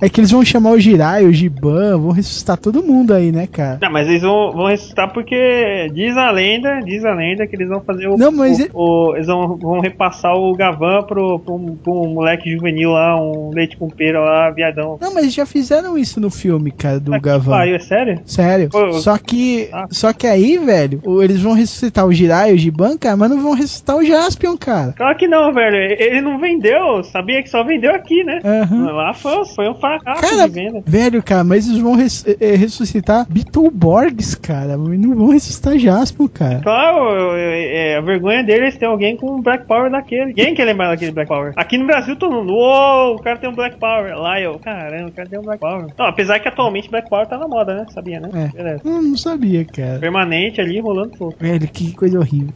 [0.00, 3.46] É que eles vão chamar o Jirai, o Giban, vão ressuscitar todo mundo aí, né,
[3.46, 3.78] cara?
[3.80, 7.68] Não, mas eles vão, vão ressuscitar porque diz a lenda, diz a lenda que eles
[7.68, 8.16] vão fazer o.
[8.16, 11.92] Não, mas o- e- o- eles vão, vão repassar o Gavan pro, pro, um- pro
[12.02, 14.98] um moleque juvenil lá, um leite com pera lá, viadão.
[15.00, 17.50] Não, mas já fizeram isso no filme, cara, do que Gavan.
[17.52, 18.20] pariu, é sério?
[18.24, 18.68] Sério.
[18.70, 19.68] Pô, Só que.
[19.72, 19.86] Ah.
[19.90, 23.52] Só que aí, velho, eles vão ressuscitar o Jirai, o Giban, cara, mas não vão
[23.54, 24.92] ressuscitar o Jaspion, cara.
[24.96, 25.76] Claro que não, velho.
[25.76, 28.40] Ele não vendeu, sabia que só vendeu aqui, né?
[28.44, 28.92] Aham.
[28.92, 30.82] Lá foi, foi um fracasso Cara, de venda.
[30.86, 34.76] velho, cara, mas eles vão res- eh, ressuscitar Beetleborgs, cara.
[34.76, 36.60] Não vão ressuscitar Jaspion, cara.
[36.62, 40.32] Claro, é, é, a vergonha deles é ter alguém com um Black Power daquele.
[40.34, 41.52] Quem quer lembrar daquele Black Power?
[41.56, 44.14] Aqui no Brasil todo mundo, uou, o cara tem um Black Power.
[44.18, 45.86] Lá eu, caramba, o cara tem um Black Power.
[45.98, 47.86] Não, apesar que atualmente Black Power tá na moda, né?
[47.92, 48.28] Sabia, né?
[48.32, 48.56] É.
[48.56, 48.82] Beleza.
[48.84, 49.98] Hum, não sabia, cara.
[49.98, 51.34] Permanente ali, rolando fogo.
[51.38, 52.52] Velho, que coisa horrível.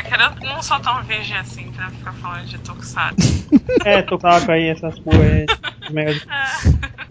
[0.00, 3.50] Ah, cara, eu não sou tão virgem assim pra ficar falando de Tokusatsu.
[3.84, 5.46] É, saco aí, essas porra aí.
[5.92, 6.20] merda.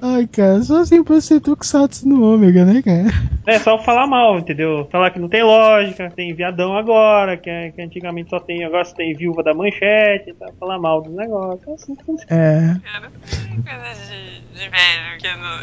[0.02, 3.06] Ai, cara, só assim pra ser Tokusatsu no Ômega, né, cara?
[3.48, 4.88] É só falar mal, entendeu?
[4.92, 8.86] Falar que não tem lógica, tem viadão agora, que, é- que antigamente só tem, agora
[8.86, 10.48] só tem viúva da manchete, tá?
[10.60, 11.68] Falar mal dos negócios.
[11.68, 12.42] É assim que funciona.
[12.42, 12.90] É.
[12.90, 15.18] Cara, coisa de, de velho.
[15.20, 15.60] Que não...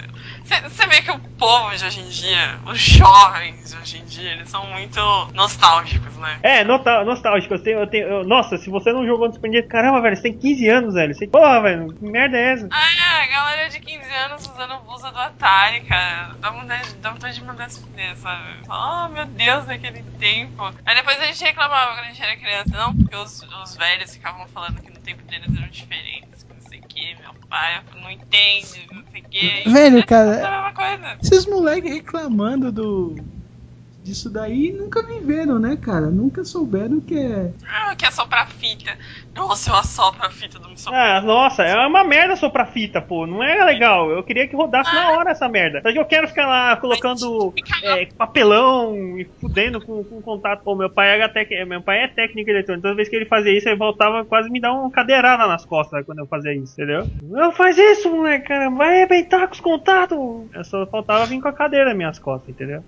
[0.46, 4.32] Você vê que o povo de hoje em dia, os jovens de hoje em dia,
[4.32, 5.00] eles são muito
[5.34, 6.38] nostálgicos, né?
[6.42, 7.54] É, nota- nostálgico.
[7.54, 10.16] Eu tenho, eu tenho, eu- nossa, se você não jogou no Super Nintendo, caramba, velho,
[10.16, 11.14] você tem 15 anos, velho.
[11.14, 12.68] Você, porra, velho, que merda é essa?
[12.70, 16.34] Ah, é, galera de 15 anos usando blusa do Atari, cara.
[16.40, 18.62] Dá vontade, dá vontade de mandar se fuder, sabe?
[18.68, 20.62] Oh, meu Deus, naquele tempo.
[20.84, 22.76] Aí depois a gente reclamava quando a gente era criança.
[22.76, 26.60] Não, porque os, os velhos ficavam falando que no tempo deles eram diferentes, que não
[26.60, 29.70] sei o que, meu pai não entende, não sei o que.
[29.70, 30.72] Velho, cara,
[31.12, 31.18] É.
[31.22, 33.14] Esses moleques reclamando do.
[34.06, 36.06] Disso daí nunca viveram, né, cara?
[36.06, 37.50] Nunca souberam o que é.
[37.68, 38.96] Ah, que é soprar fita.
[39.34, 40.98] Nossa, eu assopro a fita do sopro.
[40.98, 43.26] Ah, nossa, é uma merda soprar fita, pô.
[43.26, 44.08] Não é legal.
[44.10, 45.82] Eu queria que rodasse na hora essa merda.
[45.82, 50.62] Só que eu quero ficar lá colocando é, papelão e fudendo com, com contato.
[50.62, 51.50] Pô, meu pai era tec...
[51.66, 52.82] meu pai é técnico eletrônico.
[52.82, 56.06] Toda vez que ele fazia isso, ele voltava quase me dar uma cadeirada nas costas
[56.06, 57.10] quando eu fazia isso, entendeu?
[57.24, 58.70] Não faz isso, moleque, cara.
[58.70, 60.18] Vai arrebentar com os contatos.
[60.54, 62.84] Eu só faltava vir com a cadeira nas minhas costas, entendeu?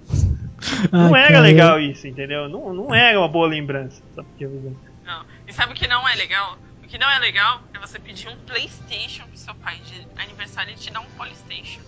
[0.93, 2.49] Não Ai, era cara, legal isso, entendeu?
[2.49, 4.03] Não, não era uma boa lembrança.
[4.15, 4.51] Só porque eu...
[5.05, 5.25] Não.
[5.47, 6.59] E sabe o que não é legal?
[6.83, 10.73] O que não é legal é você pedir um Playstation pro seu pai de aniversário
[10.73, 11.81] e te dar um Polystation.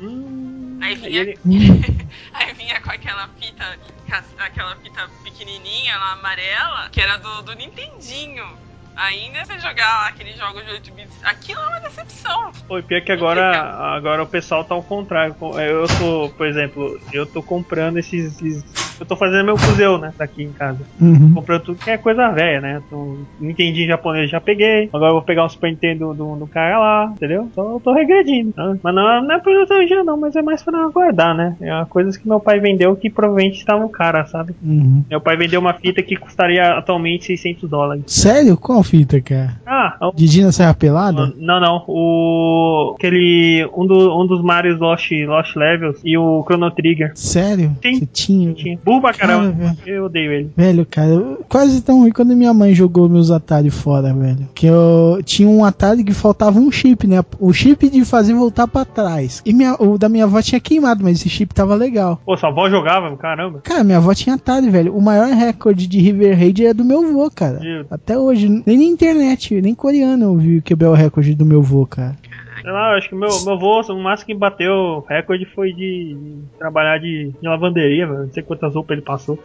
[0.00, 1.38] Hum, Aí vinha, ele-
[2.34, 3.78] aí vinha com aquela fita,
[4.38, 8.44] aquela fita pequenininha lá, amarela, que era do, do Nintendinho.
[8.96, 12.52] Ainda você jogar aqueles jogos de 8 bits, aquilo é uma decepção.
[12.68, 13.60] Oi, pior que agora,
[13.96, 15.34] agora o pessoal tá ao contrário.
[15.58, 18.40] Eu tô, por exemplo, eu tô comprando esses.
[18.40, 20.12] esses- eu tô fazendo meu museu, né?
[20.18, 20.80] Daqui em casa.
[21.00, 21.32] Uhum.
[21.34, 22.82] Comprando tudo que é coisa velha, né?
[22.86, 24.88] Então, Nintendo em japonês já peguei.
[24.92, 27.48] Agora eu vou pegar um Super Nintendo do, do cara lá, entendeu?
[27.50, 28.52] Então eu tô regredindo.
[28.52, 28.76] Tá?
[28.82, 31.56] Mas não, não é por nostalgia, não, mas é mais pra guardar, né?
[31.60, 34.54] É coisas que meu pai vendeu que provavelmente estavam caras, sabe?
[34.62, 35.02] Uhum.
[35.10, 38.04] Meu pai vendeu uma fita que custaria atualmente 600 dólares.
[38.06, 38.56] Sério?
[38.56, 39.60] Qual fita, cara?
[39.66, 41.32] Ah, é o- Didi na Serra Pelada?
[41.36, 41.84] Não, não.
[41.88, 42.94] O.
[42.96, 43.68] Aquele.
[43.76, 47.12] Um, do, um dos Marios Lost, Lost Levels e o Chrono Trigger.
[47.14, 47.72] Sério?
[47.82, 47.94] Sim.
[47.94, 48.52] Você tinha?
[48.54, 48.78] Tinha.
[48.84, 49.52] Burro pra caramba.
[49.58, 50.50] Cara, Eu odeio ele.
[50.56, 54.48] Velho, cara, eu- quase tão ruim quando minha mãe jogou meus Atari fora, velho.
[54.54, 57.22] Que eu tinha um Atari que faltava um chip, né?
[57.40, 59.42] O chip de fazer voltar pra trás.
[59.44, 62.20] E minha, o da minha avó tinha queimado, mas esse chip tava legal.
[62.24, 63.60] Pô, sua avó jogava, caramba.
[63.62, 64.94] Cara, minha avó tinha Atari, velho.
[64.96, 67.60] O maior recorde de River Raid é do meu vô, cara.
[67.60, 67.86] Meu.
[67.90, 68.48] Até hoje.
[68.66, 72.16] Nem na internet, nem coreano eu vi quebrar o recorde do meu vô, cara.
[72.64, 76.16] Sei lá, acho que meu, meu avô, o máximo que bateu recorde foi de,
[76.58, 78.20] trabalhar de, de lavanderia, velho.
[78.20, 79.38] Não sei quantas roupas ele passou.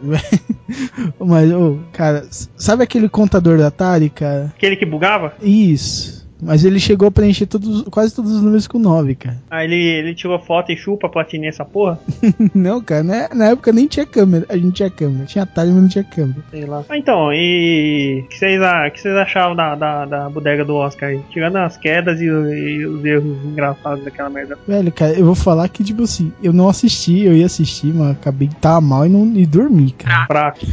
[1.20, 4.46] Mas, ô, cara, sabe aquele contador da Atari, cara?
[4.56, 5.34] Aquele que bugava?
[5.42, 6.19] Isso.
[6.42, 9.36] Mas ele chegou a preencher todos, quase todos os números com 9, cara.
[9.50, 11.98] Aí ele, ele tirou foto e chupa platinei essa porra.
[12.54, 13.28] não, cara, né?
[13.34, 14.46] na época nem tinha câmera.
[14.48, 15.24] A gente tinha câmera.
[15.26, 16.40] Tinha Atari, mas não tinha câmera.
[16.50, 16.84] Sei lá.
[16.88, 20.74] Ah, então, e o que vocês, a- que vocês achavam da, da, da bodega do
[20.74, 21.20] Oscar aí?
[21.30, 24.58] Tirando as quedas e, e os erros engraçados daquela merda.
[24.66, 28.12] Velho, cara, eu vou falar que, tipo assim, eu não assisti, eu ia assistir, mas
[28.12, 30.26] acabei de estar mal e, não, e dormi, cara.
[30.26, 30.66] Fraco.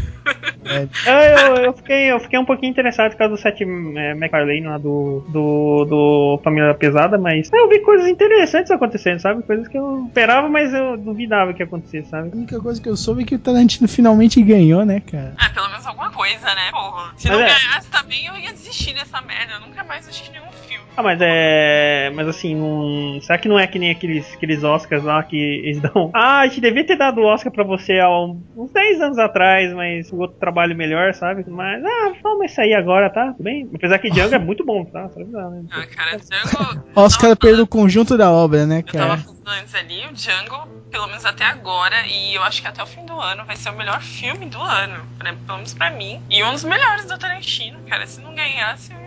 [0.65, 0.87] É.
[1.09, 4.61] É, eu, eu, fiquei, eu fiquei um pouquinho interessado por causa do Seth é, MacFarlane
[4.61, 9.43] lá do, do, do Família Pesada, mas eu vi coisas interessantes acontecendo, sabe?
[9.43, 12.29] Coisas que eu esperava, mas eu duvidava que ia acontecer, sabe?
[12.33, 15.33] A única coisa que eu soube é que o Tarantino finalmente ganhou, né, cara?
[15.37, 16.71] Ah, pelo menos alguma coisa, né?
[16.71, 17.13] Porra.
[17.17, 17.47] Se Mas não é.
[17.47, 19.53] ganhasse também, eu ia desistir dessa merda.
[19.53, 20.66] Eu nunca mais assisti nenhum filme.
[20.97, 22.09] Ah, mas é.
[22.15, 23.21] Mas assim, não...
[23.21, 26.09] será que não é que nem aqueles, aqueles Oscars lá que eles dão?
[26.13, 29.19] Ah, a gente devia ter dado o Oscar pra você há um- uns 10 anos
[29.19, 31.45] atrás, mas o outro trabalho melhor, sabe?
[31.47, 33.31] Mas, ah, toma isso aí agora, tá?
[33.33, 33.69] Tudo bem?
[33.75, 35.07] Apesar que Django é muito bom, tá?
[35.09, 35.63] Só avisar, né?
[35.71, 36.83] Ah, cara, Django.
[36.95, 39.17] Oscar pelo conjunto da obra, né, Eu tava cara?
[39.21, 42.87] falando antes ali, o Django, pelo menos até agora, e eu acho que até o
[42.87, 44.95] fim do ano vai ser o melhor filme do ano.
[45.19, 46.19] pra- pelo menos pra mim.
[46.29, 48.05] E um dos melhores do Tarantino, cara.
[48.07, 48.99] Se não ganhasse, eu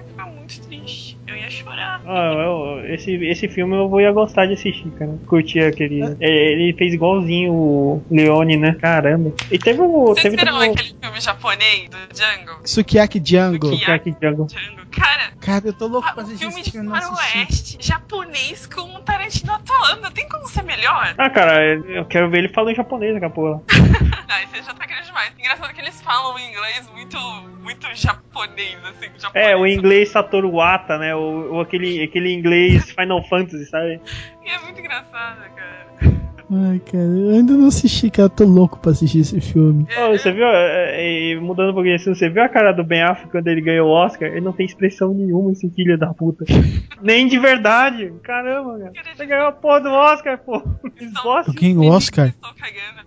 [0.59, 1.19] muito triste.
[1.27, 2.01] Eu ia chorar.
[2.05, 5.17] Ah, eu- esse, esse filme eu vou ia gostar de assistir, cara.
[5.27, 6.03] Curtir aquele.
[6.21, 8.75] é, ele fez igualzinho o Leone, né?
[8.81, 9.33] Caramba.
[9.51, 10.07] E teve o.
[10.07, 12.61] Vocês Teve viram também aquele filme japonês do Django?
[12.65, 13.67] Sukiyaki Django.
[13.69, 14.11] Sukiyaki.
[14.11, 14.47] é Django.
[14.47, 15.33] Django, cara.
[15.41, 19.53] Cara, eu tô louco ah, pra Um assistir filme de faroeste japonês com um Tarantino
[19.53, 20.11] atuando.
[20.11, 21.15] Tem como ser melhor?
[21.17, 23.65] Ah, cara, eu quero ver ele falando em japonês daqui a pouco.
[24.29, 25.33] Ai, você já tá querendo demais.
[25.39, 27.19] Engraçado que eles falam em inglês muito,
[27.63, 29.11] muito japonês, assim.
[29.19, 29.49] Japonês.
[29.49, 31.15] É, o inglês Satoru Wata, né?
[31.15, 34.01] O, o aquele, aquele inglês Final Fantasy, sabe?
[34.43, 35.80] E é muito engraçado, cara.
[36.53, 38.27] Ai, cara, eu ainda não assisti, cara.
[38.27, 39.87] Eu tô louco pra assistir esse filme.
[39.97, 42.83] Ô, você viu, é, é, e mudando um pouquinho assim, você viu a cara do
[42.83, 44.29] Ben Affleck quando ele ganhou o Oscar?
[44.29, 46.45] Ele não tem expressão nenhuma, esse filho da puta.
[47.01, 48.13] Nem de verdade.
[48.25, 48.93] Caramba, cara.
[49.17, 50.61] Você ganhou a porra do Oscar, pô.
[51.01, 51.55] Esboce.
[51.55, 52.35] Quem o Oscar?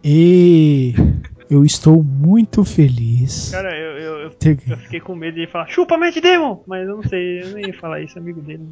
[0.03, 0.93] E
[1.49, 3.51] eu estou muito feliz.
[3.51, 6.63] Cara, eu, eu, eu, Ter- eu fiquei com medo de ele falar, chupa Matt Damon!
[6.65, 8.63] Mas eu não sei, eu nem ia falar isso, amigo dele.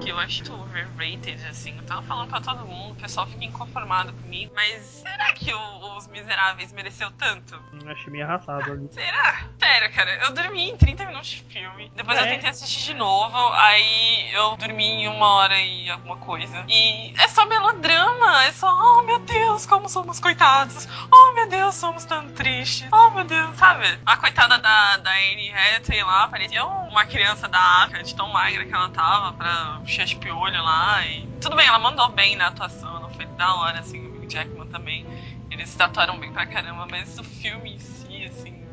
[0.00, 0.42] Que eu acho
[0.86, 1.76] overrated, assim.
[1.76, 4.52] Eu tava falando pra todo mundo, o pessoal fica inconformado comigo.
[4.54, 7.60] Mas será que o- os Miseráveis mereceu tanto?
[7.84, 8.88] Eu achei meio arrasado ali.
[8.92, 9.44] Será?
[9.58, 11.90] Sério, cara, eu dormi em 30 minutos de filme.
[11.96, 12.28] Depois eu É?
[12.34, 13.36] tentei assistir de novo.
[13.54, 16.64] Aí eu dormi em uma hora e alguma coisa.
[16.68, 18.44] E é só melodrama.
[18.44, 18.68] É só,
[18.98, 20.86] oh meu Deus, como somos coitados.
[21.12, 22.88] Oh meu Deus, somos tão tristes.
[22.92, 23.98] Oh meu Deus, sabe?
[24.04, 28.64] A coitada da, da Anne Hathaway lá parecia uma criança da África, de tão magra
[28.64, 30.71] que ela tava, pra cheia de piolho lá.
[31.06, 32.96] E tudo bem, ela mandou bem na atuação.
[32.96, 34.00] Ela foi da hora, assim.
[34.18, 35.06] O Jackman também.
[35.50, 38.11] Eles tatuaram bem pra caramba, mas o filme em si.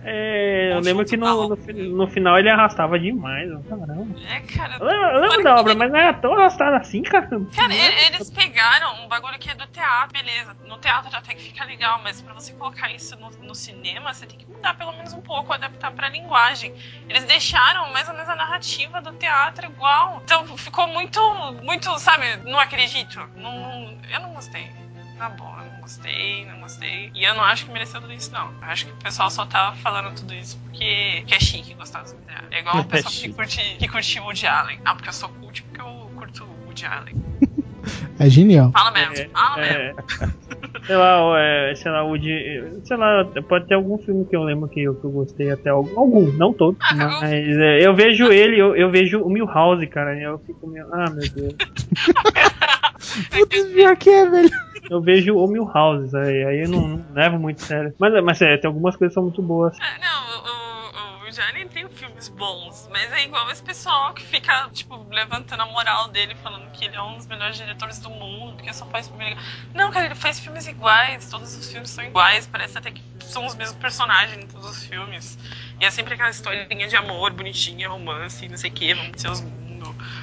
[0.03, 1.55] É, eu lembro que no, no,
[1.95, 4.19] no final ele arrastava demais, caramba.
[4.29, 4.77] É, cara.
[4.79, 7.27] Eu lembro, eu lembro da obra, mas não era tão arrastado assim, cara.
[7.55, 10.55] Cara, eles pegaram um bagulho que é do teatro, beleza.
[10.65, 14.25] No teatro até que fica legal, mas pra você colocar isso no, no cinema, você
[14.25, 16.73] tem que mudar pelo menos um pouco, adaptar pra linguagem.
[17.07, 20.21] Eles deixaram mais ou menos a narrativa do teatro igual.
[20.23, 21.19] Então ficou muito,
[21.63, 23.19] muito, sabe, não acredito.
[23.35, 24.67] Não, eu não gostei.
[25.17, 25.58] Na boa,
[25.89, 27.11] gostei, não gostei.
[27.15, 28.45] E eu não acho que mereceu tudo isso, não.
[28.45, 32.03] Eu acho que o pessoal só tá falando tudo isso porque que é chique gostar
[32.03, 32.51] dos Miseráveis.
[32.51, 33.33] É igual o pessoal que chique.
[33.33, 34.79] curte, que curte Woody Allen.
[34.85, 37.15] Ah, porque eu sou cult porque eu curto Woody Allen.
[38.19, 38.71] É genial.
[38.71, 39.79] Fala mesmo, É, fala mesmo.
[39.81, 42.81] é, sei lá, o, é, sei lá, o de.
[42.83, 45.69] Sei lá, pode ter algum filme que eu lembro que eu, que eu gostei até
[45.69, 49.87] algum, algum, não todos, Ah, mas é, eu vejo ele, eu, eu vejo o Milhouse,
[49.87, 50.85] cara, e eu fico meio.
[50.93, 51.55] Ah, meu Deus.
[53.29, 54.49] Putz, pior que é, velho.
[54.89, 57.93] Eu vejo o Milhouse, aí, aí eu não, não levo muito sério.
[57.99, 59.77] Mas, mas é, tem algumas coisas que são muito boas.
[59.79, 64.23] É, não, o, o, o Allen tem filmes bons, mas é igual esse pessoal que
[64.23, 68.09] fica, tipo, levantando a moral dele, falando que ele é um dos melhores diretores do
[68.09, 69.43] mundo, porque só faz filme legal.
[69.75, 73.45] Não, cara, ele faz filmes iguais, todos os filmes são iguais, parece até que são
[73.45, 75.37] os mesmos personagens em todos os filmes.
[75.79, 79.29] E é sempre aquela historinha de amor, bonitinha, romance, não sei o que, vamos ser
[79.29, 79.43] os.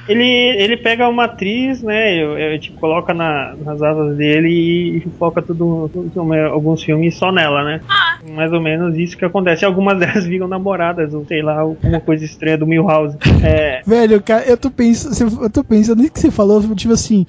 [0.09, 0.25] Ele,
[0.59, 2.15] ele pega uma atriz, né?
[2.23, 7.17] Eu, eu, tipo, coloca na- nas asas dele e, e foca tudo, tudo- alguns filmes
[7.19, 7.81] só nela, né?
[7.89, 9.65] Ah, Mais ou menos isso que acontece.
[9.65, 13.17] Algumas delas viram namoradas, ou sei lá, alguma coisa estranha do Milhouse.
[13.45, 17.25] É, Velho, cara, eu tô pensando, eu tô pensando nisso que você falou, tipo assim.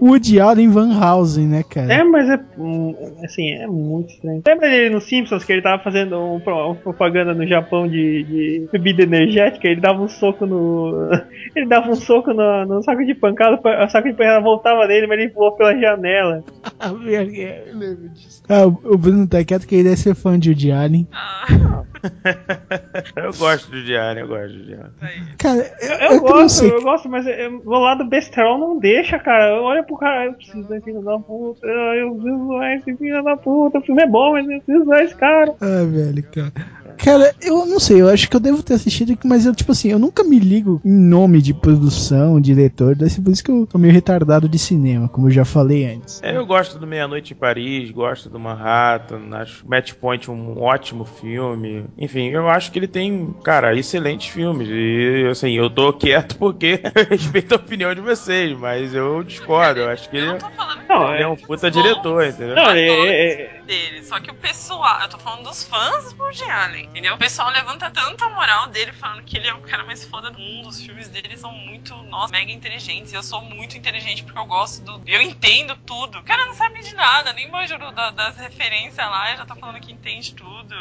[0.00, 1.92] Woody Allen Van Housen, né, cara?
[1.92, 2.40] É, mas é.
[2.58, 4.42] hum, Assim, é muito estranho.
[4.46, 8.68] Lembra dele no Simpsons que ele tava fazendo um uma propaganda no Japão de, de
[8.72, 9.68] bebida energética?
[9.68, 11.10] Ele dava um soco no.
[11.54, 15.06] Ele dava um soco no, no saco de pancada, o saco de pancada voltava dele,
[15.06, 16.44] mas ele voou pela janela.
[16.78, 18.42] Ah, eu lembro disso.
[18.48, 21.08] Ah, o o Bruno tá quieto que ele deve ser fã de Woody Allen.
[21.12, 21.82] Ah,
[23.16, 24.92] Eu gosto do Diário, eu gosto do Diário.
[25.38, 29.18] Cara, eu, Eu, é não gosto, eu gosto, mas é- o lado besterol não deixa,
[29.18, 29.60] cara.
[29.60, 33.36] Olha pro cara, eu preciso desse filho da puta, eu preciso zoar esse filho da
[33.36, 35.54] puta, o filme é bom, mas eu preciso zoar esse cara.
[35.60, 36.52] Ah, velho, cara.
[36.98, 39.90] Cara, eu não sei, eu acho que eu devo ter assistido, mas eu, tipo assim,
[39.90, 43.66] eu nunca me ligo em nome de produção, diretor, deve ser por isso que eu
[43.66, 46.20] tô meio retardado de cinema, como eu já falei antes.
[46.22, 50.60] É, eu gosto do Meia Noite em Paris, gosto do Manhattan, acho Match Point um
[50.60, 51.84] ótimo filme.
[51.96, 54.68] Enfim, eu acho que ele tem, cara, excelentes filmes.
[54.70, 59.80] E assim, eu tô quieto porque eu respeito a opinião de vocês, mas eu discordo.
[59.80, 62.54] Eu acho que ele, não tô falando que Não, ele é um puta diretor, entendeu?
[62.54, 64.02] Não, eu é- é- dele.
[64.02, 67.14] Só que o pessoal, eu tô falando dos fãs do Woody Allen, entendeu?
[67.14, 70.38] O pessoal levanta tanta moral dele falando que ele é o cara mais foda do
[70.38, 70.68] mundo.
[70.68, 73.12] Os filmes dele são muito, nossa, mega inteligentes.
[73.12, 75.02] E eu sou muito inteligente porque eu gosto do.
[75.06, 76.18] Eu entendo tudo.
[76.18, 79.78] O cara não sabe de nada, nem manjo da- das referências lá, já tá falando
[79.80, 80.74] que entende tudo.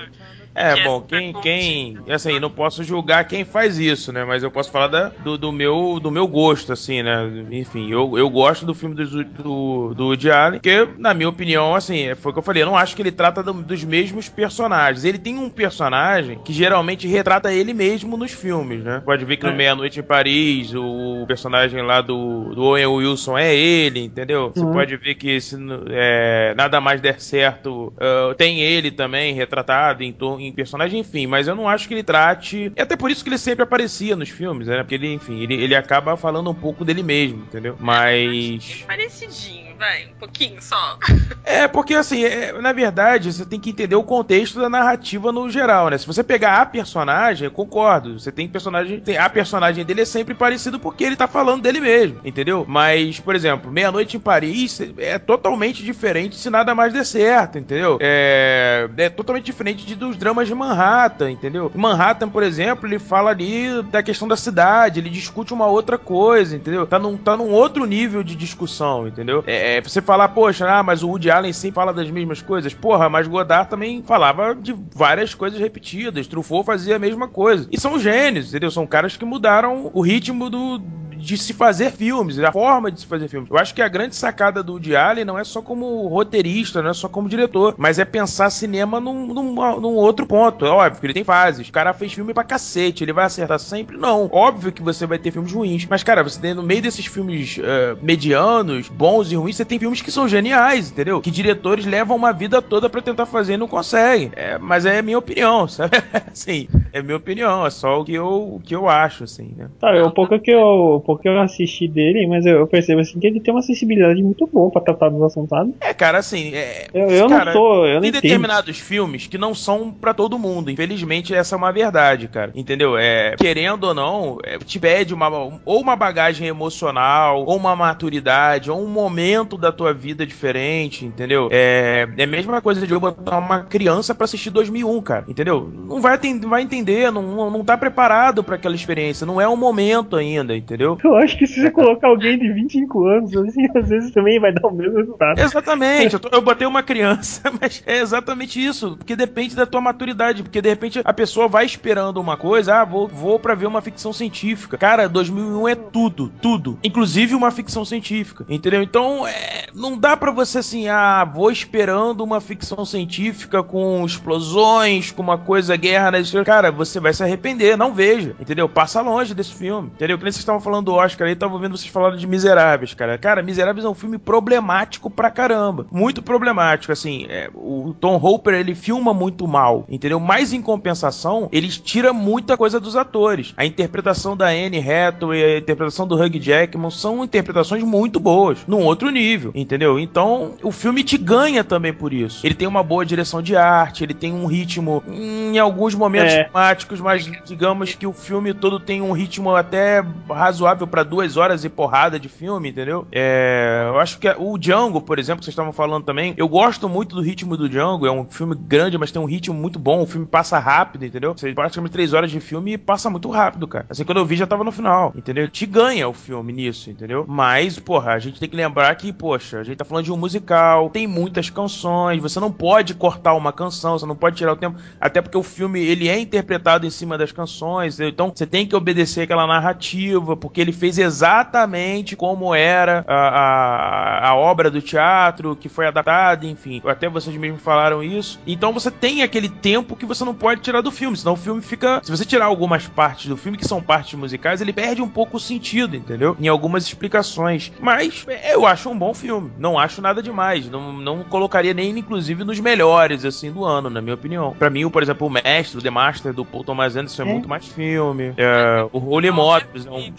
[0.55, 4.23] É, que é bom, super quem, quem, assim, não posso julgar quem faz isso, né?
[4.23, 7.17] Mas eu posso falar da- do, do meu, do meu gosto, assim, né?
[7.51, 11.75] Enfim, eu, eu gosto do filme do, do, do Woody Allen, porque, na minha opinião,
[11.75, 14.29] assim, foi o que eu falei, eu não acho que ele trata do- dos mesmos
[14.29, 15.03] personagens.
[15.03, 19.01] Ele tem um personagem que geralmente retrata ele mesmo nos filmes, né?
[19.05, 19.55] Pode ver que no É.
[19.55, 24.51] Meia-Noite em Paris, o personagem lá do, do Owen Wilson é ele, entendeu?
[24.53, 24.73] Você Uhum.
[24.73, 25.55] pode ver que se
[25.89, 31.47] é, nada mais der certo, ah, tem ele também retratado em, em personagem, enfim, mas
[31.47, 32.71] eu não acho que ele trate.
[32.75, 34.77] É até por isso que ele sempre aparecia nos filmes, né?
[34.77, 37.75] Porque ele, enfim, ele, ele acaba falando um pouco dele mesmo, entendeu?
[37.79, 38.83] Mas.
[38.87, 40.97] Parecidinho, vai, um pouquinho só.
[41.43, 45.49] É, porque assim, é, na verdade, você tem que entender o contexto da narrativa no
[45.49, 45.97] geral, né?
[45.97, 48.19] Se você pegar a personagem, concordo.
[48.19, 48.99] Você tem personagem.
[48.99, 52.65] Tem, a personagem dele é sempre parecido porque ele tá falando dele mesmo, entendeu?
[52.67, 57.97] Mas, por exemplo, Meia-Noite em Paris é totalmente diferente se nada mais der certo, entendeu?
[58.01, 61.71] É, é totalmente diferente de, dos dramas de Manhattan, entendeu?
[61.75, 66.55] Manhattan, por exemplo, ele fala ali da questão da cidade, ele discute uma outra coisa,
[66.55, 66.85] entendeu?
[66.85, 69.43] Tá num, tá num outro nível de discussão, entendeu?
[69.47, 72.73] É, é, você falar, poxa, ah, mas o Woody Allen sempre fala das mesmas coisas.
[72.73, 76.25] Porra, mas Godard também falava de várias coisas repetidas.
[76.25, 77.67] Truffaut fazia a mesma coisa.
[77.69, 78.71] E são gênios, entendeu?
[78.71, 80.81] São caras que mudaram o ritmo do
[81.17, 83.49] de se fazer filmes, a forma de se fazer filmes.
[83.49, 86.91] Eu acho que a grande sacada do Woody Allen não é só como roteirista, não
[86.91, 90.65] é só como diretor, mas é pensar cinema num, num, num outro ponto.
[90.65, 91.67] É óbvio que ele tem fases.
[91.67, 93.97] O cara fez filme pra cacete, ele vai acertar sempre?
[93.97, 94.29] Não.
[94.31, 95.85] Óbvio que você vai ter filmes ruins.
[95.89, 99.79] Mas, cara, você tem no meio desses filmes eh, medianos, bons e ruins, você tem
[99.79, 101.21] filmes que são geniais, entendeu?
[101.21, 104.31] Que diretores levam uma vida toda pra tentar fazer e não conseguem.
[104.35, 105.97] É, mas é minha opinião, sabe?
[106.31, 109.69] assim, é minha opinião, é só o que eu, o que eu acho, assim, né?
[109.79, 113.17] Sabe, o pouco que eu, pouco que eu assisti dele, mas eu, eu percebo assim
[113.17, 115.73] que ele tem uma sensibilidade muito boa pra tratar dos assuntos, sabe?
[115.79, 119.37] É, cara, assim, é, Eu, eu cara, não sou, eu não Tem determinados filmes que
[119.37, 120.69] não são pra todo mundo.
[120.69, 122.51] Infelizmente, essa é uma verdade, cara.
[122.53, 122.97] Entendeu?
[122.97, 128.69] É, querendo ou não, é, te pede uma, ou uma bagagem emocional, ou uma maturidade,
[128.69, 131.47] ou um momento da tua vida diferente, entendeu?
[131.51, 135.25] É, é a mesma coisa de eu botar uma criança pra assistir 2001, cara.
[135.27, 135.71] Entendeu?
[135.73, 139.25] Não vai, vai entender, não, não, não tá preparado pra aquela experiência.
[139.25, 140.96] Não é o momento ainda, entendeu?
[141.03, 144.51] Eu acho que se você colocar alguém de 25 anos, assim, às vezes também vai
[144.51, 145.39] dar o mesmo resultado.
[145.39, 149.81] Exatamente, eu, tô- eu botei uma criança, mas é exatamente isso, porque depende da tua
[149.81, 153.65] maturidade, porque de repente a pessoa vai esperando uma coisa, ah, vou, vou pra ver
[153.67, 154.77] uma ficção científica.
[154.77, 158.81] Cara, 2001 é tudo, tudo, inclusive uma ficção científica, entendeu?
[158.81, 165.11] Então, é, não dá pra você assim, ah, vou esperando uma ficção científica com explosões,
[165.11, 166.21] com uma coisa, guerra, né?
[166.45, 168.67] cara, você vai se arrepender, não veja, entendeu?
[168.69, 170.17] Passa longe desse filme, entendeu?
[170.17, 173.17] Que nem vocês estavam falando do Oscar aí, tava ouvindo vocês falando de Miseráveis, cara.
[173.17, 175.85] Cara, Miseráveis é um filme problemático pra caramba.
[175.91, 177.25] Muito problemático, assim.
[177.29, 180.19] é, o Tom Hopper, ele filma muito mal, entendeu?
[180.19, 183.53] Mas em compensação, ele tira muita coisa dos atores.
[183.57, 188.83] A interpretação da Anne Hathaway, a interpretação do Hugh Jackman são interpretações muito boas, num
[188.83, 189.99] outro nível, entendeu?
[189.99, 192.45] Então, o filme te ganha também por isso.
[192.45, 196.43] Ele tem uma boa direção de arte, ele tem um ritmo em alguns momentos É.
[196.43, 201.35] dramáticos, mas digamos que o filme todo tem um ritmo até razoavelmente razoável pra duas
[201.37, 203.07] horas e porrada de filme, entendeu?
[203.11, 206.87] É, eu acho que o Django, por exemplo, que vocês estavam falando também, eu gosto
[206.87, 208.05] muito do ritmo do Django.
[208.05, 210.03] É um filme grande, mas tem um ritmo muito bom.
[210.03, 211.33] O filme passa rápido, entendeu?
[211.35, 213.85] Você praticamente três horas de filme e passa muito rápido, cara.
[213.89, 215.47] Assim, quando eu vi já tava no final, entendeu?
[215.47, 217.25] Te ganha o filme nisso, entendeu?
[217.27, 220.17] Mas, porra, a gente tem que lembrar que, poxa, a gente tá falando de um
[220.17, 224.55] musical, tem muitas canções, você não pode cortar uma canção, você não pode tirar o
[224.55, 228.11] tempo, até porque o filme ele é interpretado em cima das canções, entendeu?
[228.11, 234.29] então você tem que obedecer aquela narrativa, porque ele fez exatamente como era a, a,
[234.29, 238.39] a obra do teatro que foi adaptada, enfim, até vocês mesmos falaram isso.
[238.45, 241.61] Então você tem aquele tempo que você não pode tirar do filme, senão o filme
[241.61, 242.01] fica.
[242.03, 245.37] Se você tirar algumas partes do filme que são partes musicais, ele perde um pouco
[245.37, 246.35] o sentido, entendeu?
[246.39, 247.71] Em algumas explicações.
[247.79, 249.51] Mas eu acho um bom filme.
[249.57, 250.69] Não acho nada demais.
[250.69, 254.53] Não, não colocaria nem, inclusive, nos melhores, assim, do ano, na minha opinião.
[254.57, 257.31] Para mim, por exemplo, o Mestre, o The Master do Paul Thomas Anderson é, é.
[257.31, 258.33] muito mais filme.
[258.35, 260.13] É, o Holy Motors é um.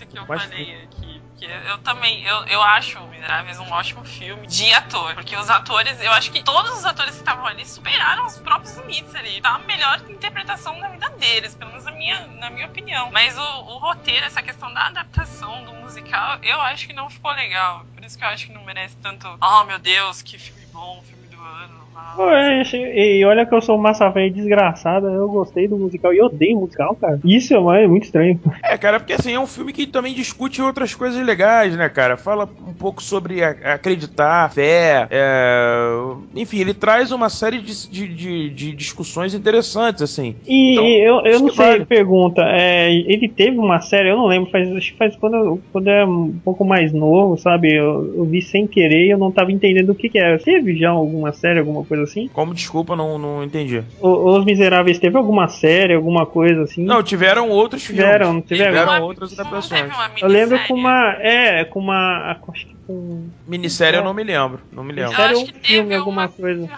[1.37, 2.99] Que eu falei também, eu, eu acho
[3.29, 5.15] Miseráveis um ótimo filme de ator.
[5.15, 8.75] Porque os atores, eu acho que todos os atores que estavam ali superaram os próprios
[8.79, 9.39] limites ali.
[9.43, 13.11] Tá a melhor interpretação da vida deles, pelo menos na minha, na minha opinião.
[13.13, 17.31] Mas o, o roteiro, essa questão da adaptação do musical, eu acho que não ficou
[17.33, 17.85] legal.
[17.95, 19.29] Por isso que eu acho que não merece tanto.
[19.43, 21.78] Oh meu Deus, que filme bom, filme do ano.
[22.19, 26.59] Ué, e olha que eu sou massa velha desgraçada, eu gostei do musical e odeio
[26.59, 27.21] musical, cara.
[27.25, 28.41] Isso é muito estranho.
[28.63, 32.17] É, cara, porque assim, é um filme que também discute outras coisas legais, né, cara?
[32.17, 35.91] Fala um pouco sobre acreditar, fé, é...
[36.35, 40.35] enfim, ele traz uma série de, de, de, de discussões interessantes, assim.
[40.47, 41.85] E, então, eu, eu não sei, vale.
[41.87, 45.61] pergunta, é, ele teve uma série, eu não lembro, faz, acho que faz quando eu,
[45.73, 47.75] quando eu era um pouco mais novo, sabe?
[47.75, 50.39] Eu, eu vi sem querer e eu não tava entendendo o que que era.
[50.39, 52.29] Teve já alguma série, alguma coisa assim?
[52.29, 53.83] Como desculpa, não, não entendi.
[54.01, 56.85] O, Os Miseráveis teve alguma série, alguma coisa assim?
[56.85, 58.45] Não, tiveram outros tiveram, filmes.
[58.47, 59.93] Tiveram, tiveram outras adaptações.
[60.21, 61.17] Eu lembro com uma.
[61.21, 62.37] É, com uma.
[62.49, 63.29] Acho que com.
[63.47, 64.01] Minissérie é.
[64.01, 64.61] eu não me lembro.
[64.73, 65.11] Não me lembro.
[65.11, 66.69] Minissérie ou um filme, alguma coisa.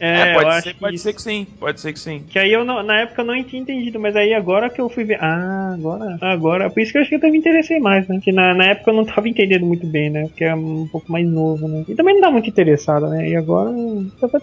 [0.00, 1.46] É, é pode, ser, pode ser que sim.
[1.60, 2.24] Pode ser que sim.
[2.28, 4.88] Que aí eu não, na época eu não tinha entendido, mas aí agora que eu
[4.88, 5.22] fui ver.
[5.22, 6.18] Ah, agora.
[6.22, 6.70] Agora.
[6.70, 8.18] Por isso que eu acho que eu até me interessei mais, né?
[8.22, 10.22] Que na, na época eu não tava entendendo muito bem, né?
[10.22, 11.84] Porque é um pouco mais novo, né?
[11.86, 13.28] E também não dá muito interessado, né?
[13.28, 13.70] E agora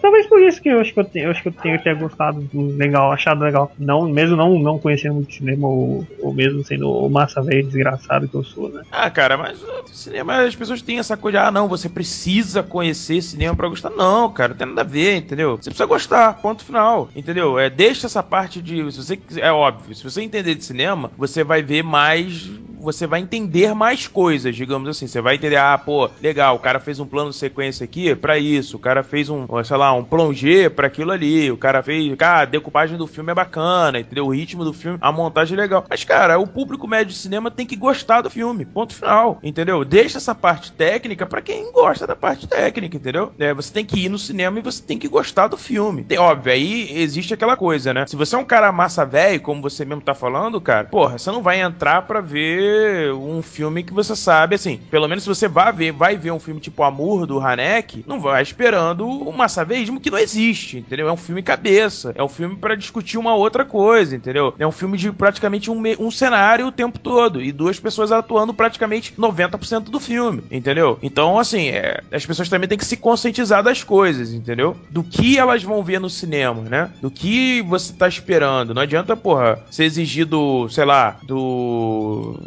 [0.00, 1.94] Talvez por isso que eu acho que eu tenho, eu acho que eu tenho ter
[1.96, 3.72] gostado legal, achado legal.
[3.78, 8.28] Não, mesmo não, não conhecendo muito cinema, ou, ou mesmo sendo o massa velho desgraçado
[8.28, 8.82] que eu sou, né?
[8.90, 9.62] Ah, cara, mas
[9.96, 13.90] cinema, as pessoas têm essa coisa, ah, não, você precisa conhecer cinema pra gostar.
[13.90, 15.56] Não, cara, não tem nada a ver, entendeu?
[15.56, 17.58] Você precisa gostar, ponto final, entendeu?
[17.58, 18.90] É, deixa essa parte de.
[18.92, 22.48] Se você é óbvio, se você entender de cinema, você vai ver mais
[22.80, 25.06] você vai entender mais coisas, digamos assim.
[25.06, 28.38] Você vai entender, ah, pô, legal, o cara fez um plano de sequência aqui para
[28.38, 32.14] isso, o cara fez um, sei lá, um plongé para aquilo ali, o cara fez,
[32.16, 34.26] cara, a decupagem do filme é bacana, entendeu?
[34.26, 35.84] O ritmo do filme, a montagem é legal.
[35.88, 39.77] Mas, cara, o público médio de cinema tem que gostar do filme, ponto final, entendeu?
[39.84, 43.32] Deixa essa parte técnica para quem gosta da parte técnica, entendeu?
[43.38, 46.04] É, você tem que ir no cinema e você tem que gostar do filme.
[46.04, 48.06] Tem, óbvio, aí existe aquela coisa, né?
[48.06, 51.30] Se você é um cara massa velho, como você mesmo tá falando, cara, porra, você
[51.30, 55.48] não vai entrar para ver um filme que você sabe, assim, pelo menos se você
[55.48, 60.00] vai ver, vai ver um filme tipo Amor do Hanek, não vai esperando um massaveísmo
[60.00, 61.08] que não existe, entendeu?
[61.08, 64.54] É um filme cabeça, é um filme para discutir uma outra coisa, entendeu?
[64.58, 68.54] É um filme de praticamente um, um cenário o tempo todo e duas pessoas atuando
[68.54, 69.57] praticamente 90%
[69.90, 70.98] do filme, entendeu?
[71.02, 74.76] Então, assim, é, as pessoas também têm que se conscientizar das coisas, entendeu?
[74.90, 76.90] Do que elas vão ver no cinema, né?
[77.00, 78.74] Do que você tá esperando.
[78.74, 82.38] Não adianta, porra, ser exigido, sei lá, do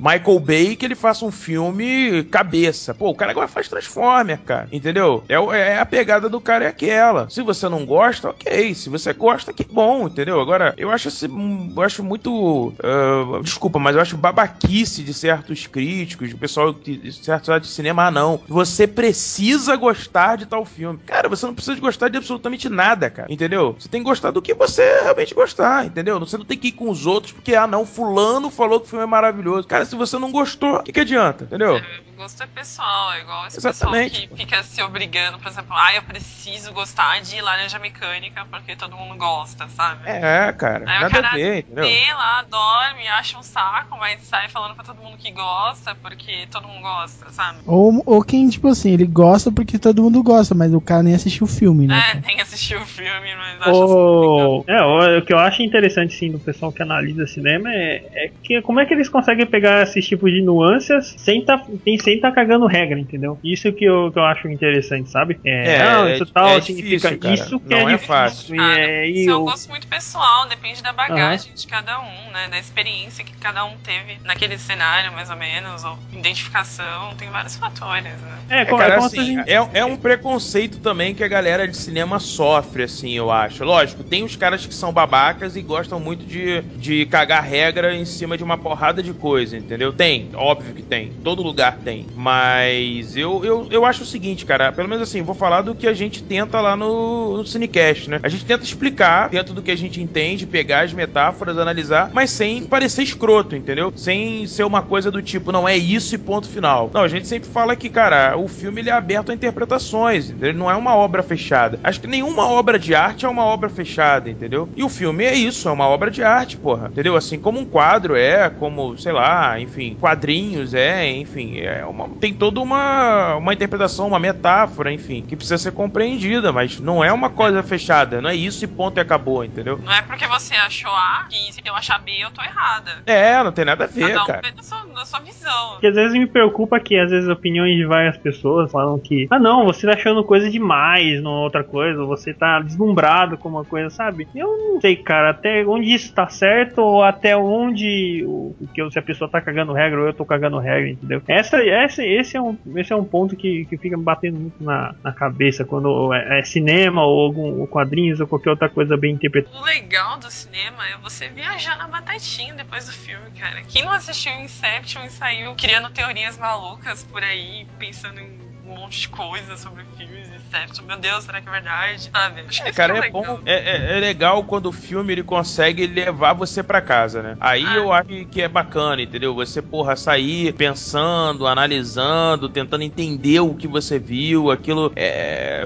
[0.00, 2.94] Michael Bay que ele faça um filme cabeça.
[2.94, 4.68] Pô, o cara agora faz Transformer, cara.
[4.72, 5.22] Entendeu?
[5.28, 7.28] É, é a pegada do cara é aquela.
[7.28, 8.74] Se você não gosta, ok.
[8.74, 10.40] Se você gosta, que bom, entendeu?
[10.40, 12.68] Agora, eu acho, esse, eu acho muito.
[12.68, 18.06] Uh, desculpa, mas eu acho babaquice de certos críticos, de pessoal de certos de cinema.
[18.06, 18.40] Ah, não.
[18.48, 20.98] Você precisa gostar de tal filme.
[21.06, 23.30] Cara, você não precisa de gostar de absolutamente nada, cara.
[23.30, 23.76] Entendeu?
[23.78, 26.18] Você tem que gostar do que você realmente gostar, entendeu?
[26.20, 28.88] Você não tem que ir com os outros porque, ah, não, fulano falou que o
[28.88, 29.68] filme é maravilhoso.
[29.68, 31.76] Cara, se você não gostou, o que, que adianta, entendeu?
[31.76, 34.10] É, gosto é pessoal, é igual esse Exatamente.
[34.10, 38.76] pessoal que fica se obrigando, por exemplo, ah, eu preciso gostar de laranja mecânica porque
[38.76, 40.02] todo mundo gosta, sabe?
[40.08, 41.84] É, cara, Aí nada o cara a ver, entendeu?
[41.84, 46.46] vê lá, dorme, acha um saco, mas sai falando pra todo mundo que gosta porque
[46.50, 47.58] todo mundo gosta, sabe?
[47.66, 51.14] Ou, ou quem, tipo assim, ele gosta porque todo mundo gosta, mas o cara nem
[51.14, 52.12] assistiu o filme, né?
[52.12, 56.14] É, tem que assistir o filme, mas acha oh, É, o que eu acho interessante,
[56.14, 59.79] sim, do pessoal que analisa cinema é, é que como é que eles conseguem pegar
[59.82, 63.38] esses tipos de nuances sem, tá, sem sem tá cagando regra, entendeu?
[63.42, 65.38] Isso que eu, que eu acho interessante, sabe?
[65.44, 67.34] É, É, não, é- isso tal é significa difícil, cara.
[67.34, 68.06] isso que Não é é difícil.
[68.06, 68.56] fácil.
[68.56, 71.66] E, Ah, é, e isso é um eu- gosto muito pessoal, depende da bagagem de
[71.66, 72.48] cada um, né?
[72.48, 77.56] Da experiência que cada um teve naquele cenário, mais ou menos, ou identificação, tem vários
[77.56, 78.38] fatores, né?
[78.48, 81.66] é, É, como, cara, é assim, gente- é, é um preconceito também que a galera
[81.68, 83.64] de cinema sofre, assim, eu acho.
[83.64, 88.04] Lógico, tem os caras que são babacas e gostam muito de, de cagar regra em
[88.04, 89.69] cima de uma porrada de coisa, entendeu?
[89.96, 91.12] Tem, óbvio que tem.
[91.22, 92.06] Todo lugar tem.
[92.14, 95.86] Mas eu, eu, eu acho o seguinte, cara, pelo menos assim, vou falar do que
[95.86, 98.20] a gente tenta lá no, no Cinecast, né?
[98.22, 102.30] A gente tenta explicar dentro do que a gente entende, pegar as metáforas, analisar, mas
[102.30, 103.92] sem parecer escroto, entendeu?
[103.94, 106.90] Sem ser uma coisa do tipo, não é isso e ponto final.
[106.92, 110.50] Não, a gente sempre fala que, cara, o filme ele é aberto a interpretações, entendeu?
[110.50, 111.78] Ele não é uma obra fechada.
[111.82, 114.68] Acho que nenhuma obra de arte é uma obra fechada, entendeu?
[114.76, 116.88] E o filme é isso, é uma obra de arte, porra.
[116.88, 117.16] Entendeu?
[117.16, 122.32] Assim como um quadro é, como, sei lá, enfim, quadrinhos é, enfim, é uma, tem
[122.32, 127.30] toda uma, uma interpretação, uma metáfora, enfim, que precisa ser compreendida, mas não é uma
[127.30, 129.80] coisa fechada, não é isso e ponto e acabou, entendeu?
[129.82, 133.02] Não é porque você achou A que se eu achar B eu tô errada.
[133.06, 134.52] É, não tem nada a ver, Cada um cara.
[134.52, 135.78] da sua, da sua visão.
[135.80, 139.38] Que às vezes me preocupa que às vezes opiniões de várias pessoas falam que, ah
[139.38, 143.64] não, você tá achando coisa demais numa outra coisa, ou você tá deslumbrado com uma
[143.64, 144.28] coisa, sabe?
[144.34, 148.98] Eu não sei, cara, até onde isso tá certo ou até onde o, que se
[148.98, 151.22] a pessoa tá cagando regra ou eu tô cagando regra, entendeu?
[151.26, 154.62] Essa, essa, esse, é um, esse é um ponto que, que fica me batendo muito
[154.62, 158.96] na, na cabeça quando é, é cinema ou algum ou quadrinhos ou qualquer outra coisa
[158.96, 159.56] bem interpretada.
[159.56, 163.62] O legal do cinema é você viajar na batatinha depois do filme, cara.
[163.68, 169.00] Quem não assistiu Inception e saiu criando teorias malucas por aí, pensando em um monte
[169.00, 170.84] de coisa sobre filmes de Inception.
[170.86, 172.10] Meu Deus, será que é verdade?
[172.12, 172.40] Sabe?
[172.48, 173.22] Acho É, cara, é legal.
[173.22, 173.40] bom.
[173.44, 177.36] É, é- é legal quando o filme ele consegue levar você pra casa, né?
[177.40, 177.74] Aí Ah.
[177.76, 179.34] eu acho que é bacana, entendeu?
[179.34, 185.64] Você, porra, sair pensando, analisando, tentando entender o que você viu, aquilo é,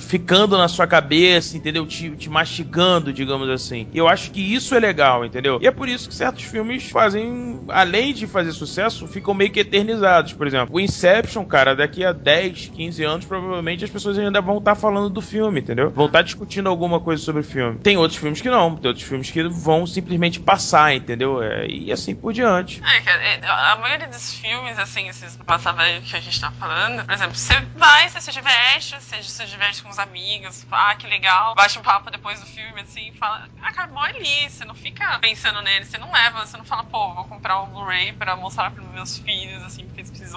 [0.00, 1.86] ficando na sua cabeça, entendeu?
[1.86, 3.86] Te, te mastigando, digamos assim.
[3.92, 5.58] E eu acho que isso é legal, entendeu?
[5.60, 9.60] E é por isso que certos filmes fazem, além de fazer sucesso, ficam meio que
[9.60, 10.32] eternizados.
[10.32, 14.58] Por exemplo, o Inception, cara, daqui a 10, 15 anos, provavelmente as pessoas ainda vão
[14.58, 15.90] estar falando do filme, entendeu?
[15.90, 17.78] Vão estar discutindo alguma coisa sobre o filme.
[17.80, 21.42] Tem outros filmes que não, tem outros filmes que vão simplesmente passar, entendeu?
[21.42, 22.82] É, e assim por diante.
[22.84, 25.38] É, cara, é, a maioria dos filmes, assim, esses
[25.78, 29.46] aí que a gente tá falando, por exemplo, você vai, você se diverte, você se
[29.46, 33.42] diverte com os amigos, ah, que legal, bate um papo depois do filme, assim, fala,
[33.62, 37.24] acabou ali, você não fica pensando nele, você não leva, você não fala, pô, vou
[37.24, 39.86] comprar o Blu-ray pra mostrar pros meus filhos, assim,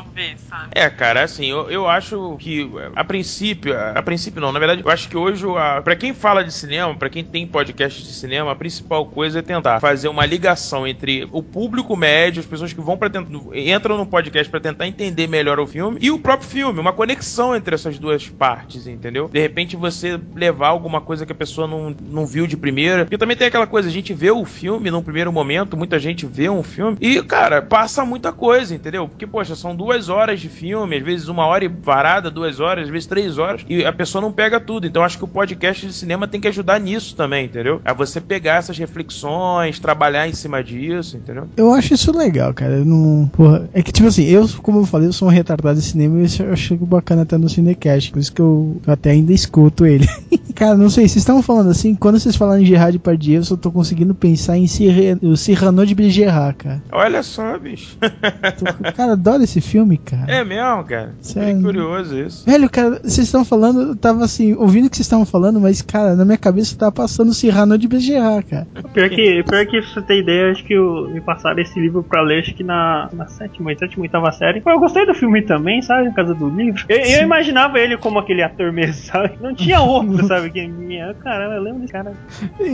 [0.04, 0.70] porque eles precisam ver, sabe?
[0.74, 4.82] É, cara, assim, eu, eu acho que a princípio, a, a princípio não, na verdade,
[4.84, 8.14] eu acho que hoje, a, pra quem fala de cinema, pra quem tem podcast de
[8.14, 12.74] cinema, a principal coisa é tentar fazer uma ligação entre o público médio, as pessoas
[12.74, 13.12] que vão para
[13.54, 17.56] entram no podcast pra tentar entender melhor o filme e o próprio filme, uma conexão
[17.56, 19.30] entre essas duas partes, entendeu?
[19.32, 23.18] De repente você levar alguma coisa que a pessoa não, não viu de primeira, porque
[23.18, 26.50] também tem aquela coisa, a gente vê o filme num primeiro momento, muita gente vê
[26.50, 29.08] um filme e, cara, passa muita coisa, entendeu?
[29.08, 32.86] Porque, poxa, são duas horas de filme, às vezes uma hora e varada, duas horas,
[32.86, 34.88] às vezes três horas, e a pessoa não pega tudo.
[34.88, 37.82] Então acho que o podcast de cinema tem que ajudar nisso também, entendeu?
[37.84, 41.48] A você pegar essas reflexões, trabalhar em cima disso, entendeu?
[41.56, 42.74] Eu acho isso legal, cara.
[42.74, 43.28] Eu não.
[43.32, 46.20] Porra, é que, tipo assim, eu, como eu falei, eu sou um retardado de cinema
[46.20, 48.12] e eu chego bacana até no Cinecast.
[48.12, 50.08] Por isso que eu, eu até ainda escuto ele.
[50.56, 53.58] cara, não sei, vocês estavam falando assim, quando vocês falaram em Gerard Depardieu, eu só
[53.58, 56.84] tô conseguindo pensar em Cyrano, de Bergerac, cara.
[56.92, 57.98] Olha só, bicho.
[58.96, 60.32] Cara, adoro esse filme, cara.
[60.32, 61.14] É mesmo, cara?
[61.22, 61.54] Sério?
[61.56, 62.46] Bem curioso isso.
[62.46, 65.82] Velho, cara, vocês estão falando, eu tava assim, ouvindo o que vocês estavam falando, mas,
[65.82, 68.68] cara, na minha cabeça tava passando Cyrano de Bergerac, cara.
[68.94, 72.04] Pior que, pior que pra você ter ideia, acho que eu, me passaram esse livro
[72.04, 74.62] pra ler, acho que na, na sétima, sétima, oitava série.
[74.62, 76.10] Pô, Eu gostei do filme também, sabe?
[76.10, 76.84] Por causa do livro.
[76.88, 79.34] Eu, eu imaginava ele como aquele ator mesmo, sabe?
[79.42, 80.50] Não tinha outro, sabe?
[80.50, 82.14] Que minha, caramba, eu lembro desse cara.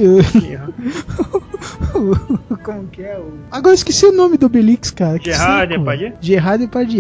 [2.64, 3.34] Como que é o.
[3.52, 5.18] Agora eu esqueci o nome do Obelix, cara.
[5.22, 6.14] Gerard Depardieu?
[6.20, 6.91] Gerard Depardieu.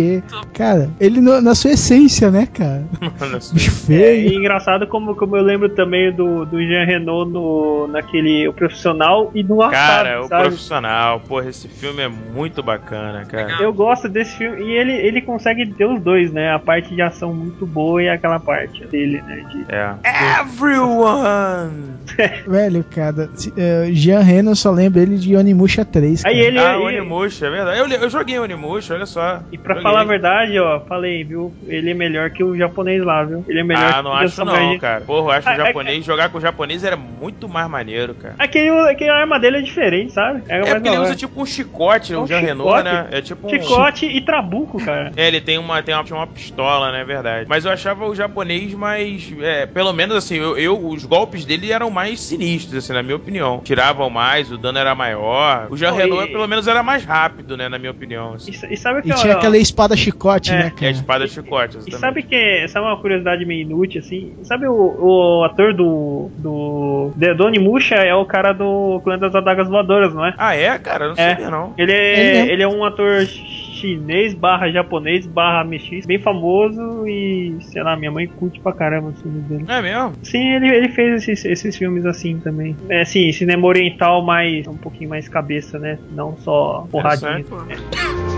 [0.53, 2.85] Cara, ele no- na sua essência, né, cara?
[3.19, 4.39] Mano, Bicho É, e feio.
[4.39, 9.43] engraçado como, como eu lembro também do, do Jean Renault no, naquele O Profissional e
[9.43, 10.43] do Cara, Wasabi, o sabe?
[10.47, 13.57] profissional, porra, esse filme é muito bacana, cara.
[13.61, 16.51] Eu gosto desse filme e ele, ele consegue ter os dois, né?
[16.53, 19.43] A parte de ação muito boa e aquela parte dele, né?
[19.51, 19.65] De...
[19.73, 20.41] É.
[20.41, 21.91] Everyone!
[22.47, 23.29] Velho, cara.
[23.57, 26.25] é, Jean Reno eu só lembro ele de Onimusha 3.
[26.25, 26.45] Aí cara.
[26.45, 27.79] ele, ah, o ele- Onimusha, é verdade.
[27.79, 29.41] Eu, eu joguei o Onimusha, olha só.
[29.51, 31.53] E pra Falar a verdade, ó, falei, viu?
[31.67, 33.43] Ele é melhor que o japonês lá, viu?
[33.47, 35.01] Ele é melhor Ah, não que o acho não, cara.
[35.05, 38.13] Porra, eu acho Ah, o é- japonês, jogar com o japonês era muito mais maneiro,
[38.15, 38.35] cara.
[38.39, 40.43] Aquele, aquele arma dele é diferente, sabe?
[40.47, 42.83] É, É porque ele usa tipo um chicote, É o um Jean Renault, chicote.
[42.95, 43.07] né?
[43.11, 43.49] É tipo um.
[43.49, 45.11] Chicote e trabuco, cara.
[45.15, 47.03] É, ele tem uma, tem uma, uma pistola, né?
[47.03, 47.45] Verdade.
[47.49, 49.31] Mas eu achava o japonês mais.
[49.41, 53.15] É, pelo menos assim, eu, eu- os golpes dele eram mais sinistros, assim, na minha
[53.15, 53.61] opinião.
[53.63, 55.67] Tiravam mais, o dano era maior.
[55.69, 57.67] O Jean Renault, e- pelo menos, era mais rápido, né?
[57.69, 58.33] Na minha opinião.
[58.33, 58.51] Assim.
[58.51, 60.91] E, e sabe o que E tinha aquela espada chicote, É, né, é a cara?
[60.91, 61.99] espada chicote, E exatamente.
[61.99, 64.33] sabe que sabe uma curiosidade meio inútil, assim?
[64.43, 66.29] Sabe o, o ator do.
[66.37, 67.13] do.
[67.37, 70.33] Doni Musha é o cara do Clã das Adagas Voadoras, não é?
[70.37, 71.05] Ah, é, cara?
[71.05, 71.29] Eu não É.
[71.31, 71.73] sabia, não.
[71.77, 72.51] Ele Ele é, mesmo.
[72.51, 78.11] ele é um ator chinês barra japonês barra MX, bem famoso e, sei lá, minha
[78.11, 79.65] mãe curte pra caramba os filmes dele.
[79.67, 80.13] É mesmo?
[80.23, 82.75] Sim, ele, ele fez esses, esses filmes assim também.
[82.89, 85.97] É, sim, cinema oriental mais, um pouquinho mais cabeça, né?
[86.11, 87.39] Não só porradinha.
[87.39, 88.30] Interessante.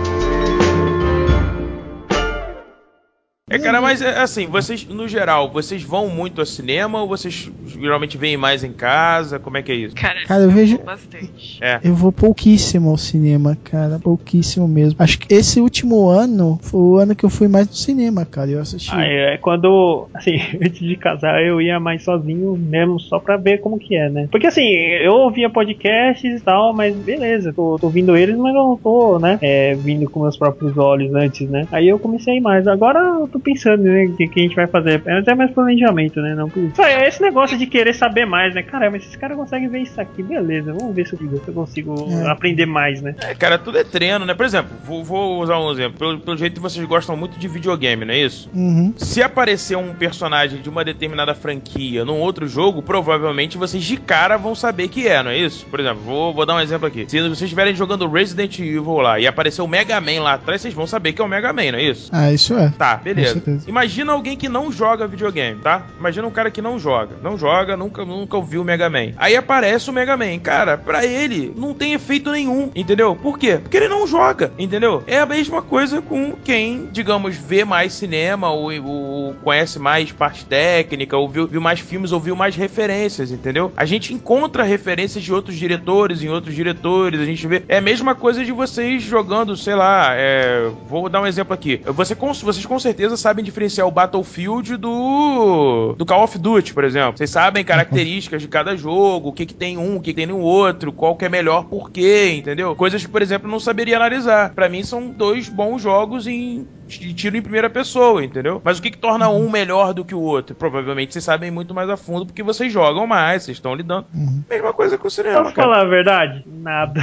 [3.54, 7.50] É, cara, mas é assim, vocês, no geral, vocês vão muito ao cinema ou vocês
[7.66, 9.38] geralmente veem mais em casa?
[9.38, 9.94] Como é que é isso?
[9.94, 10.78] Cara, Cara, eu vejo.
[10.78, 11.58] bastante.
[11.60, 11.80] É.
[11.82, 13.98] Eu vou pouquíssimo ao cinema, cara.
[13.98, 14.96] Pouquíssimo mesmo.
[14.98, 18.50] Acho que esse último ano foi o ano que eu fui mais no cinema, cara.
[18.50, 18.90] Eu assisti.
[18.92, 23.58] Ah, é quando, assim, antes de casar eu ia mais sozinho mesmo, só pra ver
[23.58, 24.28] como que é, né?
[24.30, 28.62] Porque assim, eu ouvia podcasts e tal, mas beleza, tô, tô ouvindo eles, mas eu
[28.62, 31.66] não tô, né, é, vindo com meus próprios olhos antes, né?
[31.70, 32.66] Aí eu comecei a ir mais.
[32.66, 35.02] Agora eu tô pensando, né, o que, que a gente vai fazer.
[35.06, 36.34] É até mais planejamento, né?
[36.34, 36.62] Não por...
[36.74, 38.62] Só é esse negócio de querer saber mais, né?
[38.62, 41.94] Caramba, esses caras conseguem ver isso aqui, beleza, vamos ver se eu, se eu consigo
[42.10, 42.30] É.
[42.30, 43.14] aprender mais, né?
[43.20, 44.34] É, cara, tudo é treino, né?
[44.34, 45.98] Por exemplo, vou, vou usar um exemplo.
[45.98, 48.48] Pelo, pelo jeito que vocês gostam muito de videogame, não é isso?
[48.54, 48.92] Uhum.
[48.96, 54.36] Se aparecer um personagem de uma determinada franquia num outro jogo, provavelmente vocês de cara
[54.36, 55.66] vão saber que é, não é isso?
[55.66, 57.04] Por exemplo, vou, vou dar um exemplo aqui.
[57.08, 60.74] Se vocês estiverem jogando Resident Evil lá e aparecer o Mega Man lá atrás, vocês
[60.74, 62.10] vão saber que é o Mega Man, não é isso?
[62.12, 62.72] Ah, isso é.
[62.78, 63.33] Tá, beleza.
[63.34, 63.68] Certeza.
[63.68, 65.86] Imagina alguém que não joga videogame, tá?
[65.98, 67.16] Imagina um cara que não joga.
[67.22, 69.12] Não joga, nunca, nunca ouviu o Mega Man.
[69.16, 70.38] Aí aparece o Mega Man.
[70.38, 73.14] Cara, pra ele não tem efeito nenhum, entendeu?
[73.16, 73.58] Por quê?
[73.58, 75.02] Porque ele não joga, entendeu?
[75.06, 80.44] É a mesma coisa com quem, digamos, vê mais cinema ou, ou conhece mais parte
[80.44, 83.72] técnica, ou viu, viu mais filmes, ou viu mais referências, entendeu?
[83.76, 87.62] A gente encontra referências de outros diretores em outros diretores, a gente vê.
[87.68, 91.80] É a mesma coisa de vocês jogando, sei lá, é, vou dar um exemplo aqui.
[91.86, 97.16] Você, vocês com certeza sabem diferenciar o Battlefield do do Call of Duty, por exemplo.
[97.16, 100.26] Vocês sabem características de cada jogo, o que, que tem um, o que, que tem
[100.26, 102.74] no outro, qual que é melhor, por quê, entendeu?
[102.76, 104.50] Coisas que, por exemplo, eu não saberia analisar.
[104.54, 108.60] Pra mim são dois bons jogos em de tiro em primeira pessoa, entendeu?
[108.62, 110.54] Mas o que, que torna um melhor do que o outro?
[110.54, 114.06] Provavelmente vocês sabem muito mais a fundo porque vocês jogam mais, vocês estão lidando.
[114.14, 114.42] Uhum.
[114.48, 115.68] Mesma coisa com o cinema, Posso cara.
[115.68, 116.44] falar a verdade?
[116.46, 117.00] Nada.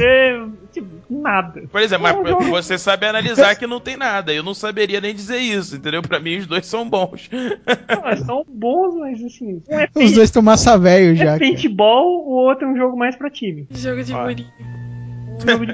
[0.00, 0.38] É,
[1.20, 1.62] nada.
[1.70, 2.06] Por exemplo,
[2.50, 4.32] mas você sabe analisar que não tem nada.
[4.32, 6.02] Eu não saberia nem dizer isso, entendeu?
[6.02, 7.28] Pra mim os dois são bons.
[7.30, 9.62] Não, são bons, mas assim.
[9.68, 11.24] Um é, Os dois estão massa velho é já.
[11.26, 11.38] cara.
[11.38, 13.66] paintball, o outro é um jogo mais pra time.
[13.70, 14.48] Jogo de murinho.
[15.36, 15.72] Um, jogo de,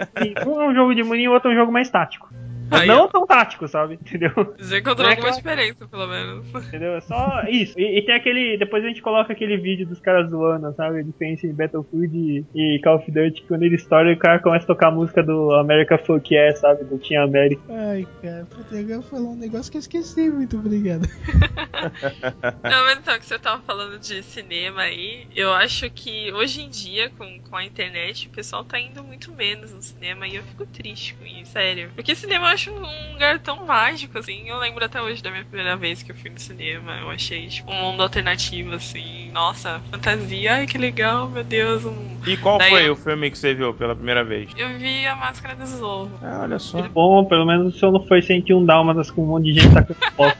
[0.48, 2.28] um é um jogo de murinho e o outro é um jogo mais tático.
[2.70, 3.08] Aí, não ó.
[3.08, 3.94] tão tático, sabe?
[3.94, 4.30] Entendeu?
[4.58, 6.48] Você encontrou É alguma aquela- diferença, pelo menos.
[6.66, 6.94] Entendeu?
[6.94, 7.78] É só isso.
[7.78, 8.56] E, e tem aquele.
[8.58, 11.00] Depois a gente coloca aquele vídeo dos caras zoando, sabe?
[11.00, 12.44] A diferença em Battlefield e,
[12.76, 15.22] e Call of Duty, que quando ele estoura, o cara começa a tocar a música
[15.22, 16.84] do America Fuck Yeah, sabe?
[16.84, 17.60] Do Team America.
[17.68, 20.30] Ai, cara, puta, eu ia falar um negócio que eu esqueci.
[20.30, 21.08] Muito obrigado.
[22.62, 26.68] Não, mas então, que você tava falando de cinema aí, eu acho que hoje em
[26.68, 30.42] dia, com, com a internet, o pessoal tá indo muito menos no cinema e eu
[30.42, 31.90] fico triste com isso, sério.
[31.94, 34.42] Porque cinema eu acho um lugar tão mágico, assim.
[34.46, 36.92] Eu lembro até hoje da minha primeira vez que eu fui no cinema.
[37.00, 39.30] Eu achei, tipo, um mundo alternativo, assim.
[39.32, 41.84] Nossa, fantasia, ai que legal, meu Deus.
[41.84, 42.18] Um...
[42.26, 44.50] E qual Daí foi eu- o filme que você viu pela primeira vez?
[44.56, 46.18] Eu vi a máscara do Zorro.
[46.22, 46.82] Ah, olha só.
[46.88, 49.98] Bom, pelo menos o senhor não foi 101 dálmatas com um monte de gente tacando
[50.14, 50.36] foto.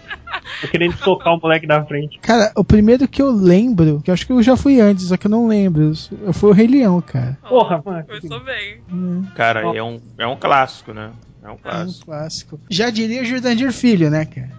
[0.61, 2.19] Tô querendo socar o moleque da frente.
[2.19, 5.17] Cara, o primeiro que eu lembro, que eu acho que eu já fui antes, só
[5.17, 5.93] que eu não lembro,
[6.35, 7.39] foi o Rei Leão, cara.
[7.49, 8.05] Porra, mano.
[8.05, 8.81] Começou bem.
[8.93, 11.13] Hum, Cara, é um, é um clássico, né?
[11.43, 12.05] É um É um clássico.
[12.05, 12.61] clássico.
[12.71, 14.51] Já diria o Jordandir Filho, né, cara?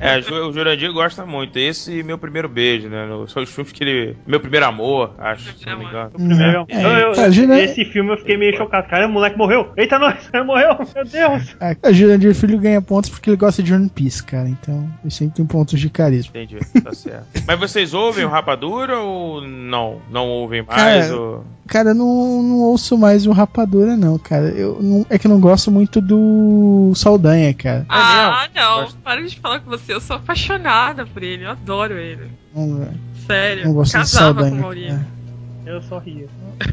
[0.00, 1.58] É, o Jurandir gosta muito.
[1.58, 3.06] Esse e meu primeiro beijo, né?
[3.28, 4.16] São os filmes que ele.
[4.26, 6.10] Meu primeiro amor, acho, se não me engano.
[6.10, 8.88] Primeiro, É, eu- eu- cara, Jura- esse filme eu fiquei meio chocado.
[8.88, 9.72] Cara, o moleque morreu.
[9.76, 10.76] Eita, nós, morreu.
[10.94, 11.56] Meu Deus.
[11.60, 14.48] Ah, o Jurandir Filho ganha pontos porque ele gosta de One Piece, cara.
[14.48, 16.30] Então, ele sempre tem pontos de carisma.
[16.34, 17.26] Entendi, tá certo.
[17.46, 20.00] Mas vocês ouvem o Rapadura ou não?
[20.10, 21.06] Não ouvem mais?
[21.08, 21.44] Cara, ou...
[21.68, 24.48] Cara, eu não, não ouço mais o Rapadura, não, cara.
[24.48, 27.86] Eu não- é que eu não gosto muito do Saldanha, cara.
[27.88, 28.82] Ah, não.
[28.82, 28.98] Gosto.
[29.02, 29.92] Para de falar com você.
[29.94, 31.44] Eu sou apaixonada por ele.
[31.44, 32.30] Eu adoro ele.
[32.54, 32.88] Não,
[33.26, 33.72] Sério.
[33.72, 34.60] gosto de Casava com o.
[34.60, 34.90] Maurício.
[34.90, 35.22] cara.
[35.64, 36.28] Eu só rio.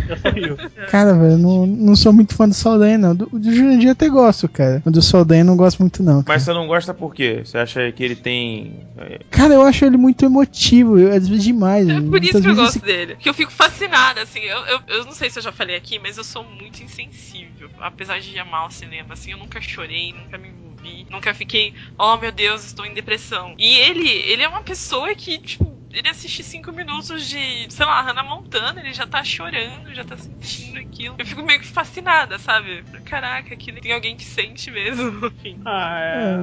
[0.07, 0.57] Eu só rio.
[0.89, 3.15] Cara, velho, eu não, não sou muito fã do Saldanha, não.
[3.15, 4.81] Do, do Jurandir até gosto, cara.
[4.83, 6.23] Mas do Saldanha eu não gosto muito, não.
[6.23, 6.35] Cara.
[6.35, 7.41] Mas você não gosta por quê?
[7.45, 8.79] Você acha que ele tem.
[8.97, 11.87] é, Cara, eu acho ele muito emotivo, eu- às vezes demais.
[11.87, 13.13] É por isso que eu gosto dele.
[13.13, 14.39] Porque eu fico fascinada, assim.
[14.39, 17.69] Eu, eu, eu não sei se eu já falei aqui, mas eu sou muito insensível.
[17.79, 20.49] Apesar de amar o cinema, assim, eu nunca chorei, nunca me
[20.89, 23.53] envolvi, nunca fiquei, oh meu Deus, estou em depressão.
[23.57, 28.01] E ele, ele é uma pessoa que, tipo, ele assiste cinco minutos de, sei lá,
[28.01, 31.15] Hannah Montana, ele já tá chorando, já tá sentindo aquilo.
[31.17, 32.83] Eu fico meio que fascinada, sabe?
[33.05, 35.27] Caraca, que tem alguém que sente mesmo.
[35.27, 35.59] Enfim.
[35.65, 36.35] Ah, é.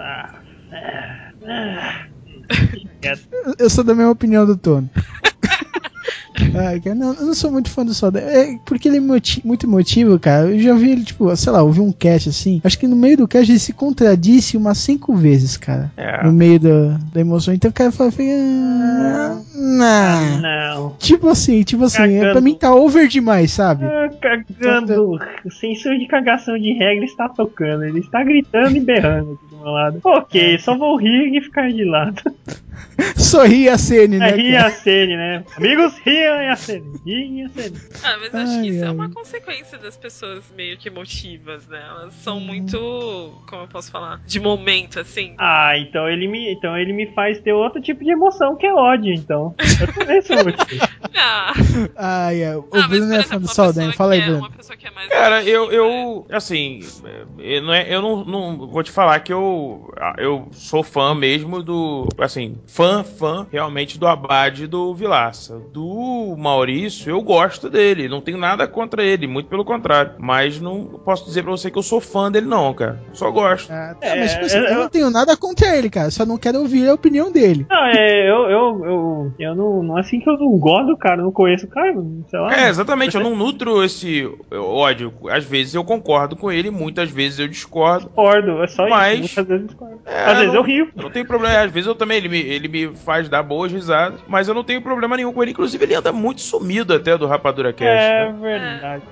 [0.00, 0.42] Ah,
[0.72, 2.06] é, é.
[3.02, 4.90] Eu- Eu sou da mesma opinião do Tony.
[6.54, 8.26] Ai, cara, não, eu não sou muito fã do Saldanha.
[8.26, 10.48] É porque ele é muito emotivo, cara.
[10.48, 12.60] Eu já vi ele, tipo, sei lá, ouvi um cast assim.
[12.64, 15.92] Acho que no meio do cast ele se contradisse umas cinco vezes, cara.
[15.96, 16.24] É.
[16.24, 17.54] No meio da, da emoção.
[17.54, 20.40] Então o cara fala, fica, ah, não.
[20.40, 20.96] Não.
[20.98, 23.84] Tipo assim, tipo assim, é, pra mim tá over demais, sabe?
[23.84, 25.18] Ah, cagando.
[25.44, 27.84] O sensor de cagação de regra está tocando.
[27.84, 29.38] Ele está gritando e berrando
[29.72, 30.00] lado.
[30.04, 32.20] Ok, só vou rir e ficar de lado.
[33.16, 34.28] Sorri a cena, né?
[34.30, 34.66] É, cara?
[34.66, 35.44] a cena, né?
[35.56, 36.84] Amigos, riam e a cena.
[37.04, 37.80] Riem e a cena.
[38.04, 38.92] Ah, mas acho Ai, que isso é ai.
[38.94, 41.82] uma consequência das pessoas meio que emotivas, né?
[41.88, 42.40] Elas são Hum.
[42.40, 42.78] muito,
[43.48, 45.34] como eu posso falar, de momento, assim.
[45.38, 48.72] Ah, então ele me, então ele me faz ter outro tipo de emoção que é
[48.74, 49.54] ódio, então.
[49.80, 50.58] Eu também sou muito.
[51.16, 51.52] Ah,
[51.96, 53.92] Ai, o ah, Bruno é fã do Saldanha.
[53.92, 54.46] Fala aí, que é Bruno.
[54.46, 54.83] Uma pessoa que é
[55.14, 56.80] Cara, eu, eu assim,
[57.38, 59.88] é, eu não, é- eu não, não vou te falar que eu,
[60.18, 65.60] eu sou fã mesmo do, assim, fã, fã realmente do Abade e do Vilaça.
[65.72, 70.12] Do Maurício, eu gosto dele, não tenho nada contra ele, muito pelo contrário.
[70.18, 73.00] Mas não posso dizer pra você que eu sou fã dele não, cara.
[73.12, 73.70] Só gosto.
[73.72, 76.10] Ah, tá, É, mas tipo assim, eu- eu não tenho nada contra ele, cara.
[76.10, 77.66] Só não quero ouvir a opinião dele.
[77.70, 80.96] Não, é, eu, eu, eu, eu não, não é assim que eu não gosto do
[80.96, 81.94] cara, não conheço o cara,
[82.28, 82.54] sei lá.
[82.60, 85.03] É, exatamente, eu não nutro esse ódio.
[85.30, 88.06] Às vezes eu concordo com ele, muitas vezes eu discordo.
[88.06, 89.34] discordo, é só Mas- isso.
[89.40, 90.00] Muitas vezes eu discordo.
[90.06, 90.88] É, Às vezes não- eu rio.
[90.94, 94.20] Não tem problema, às vezes eu também, ele me, ele me faz dar boas risadas,
[94.28, 95.52] mas eu não tenho problema nenhum com ele.
[95.52, 98.04] Inclusive, ele anda muito sumido até do Rapadura Cast.
[98.04, 98.38] É né?
[98.40, 99.02] verdade.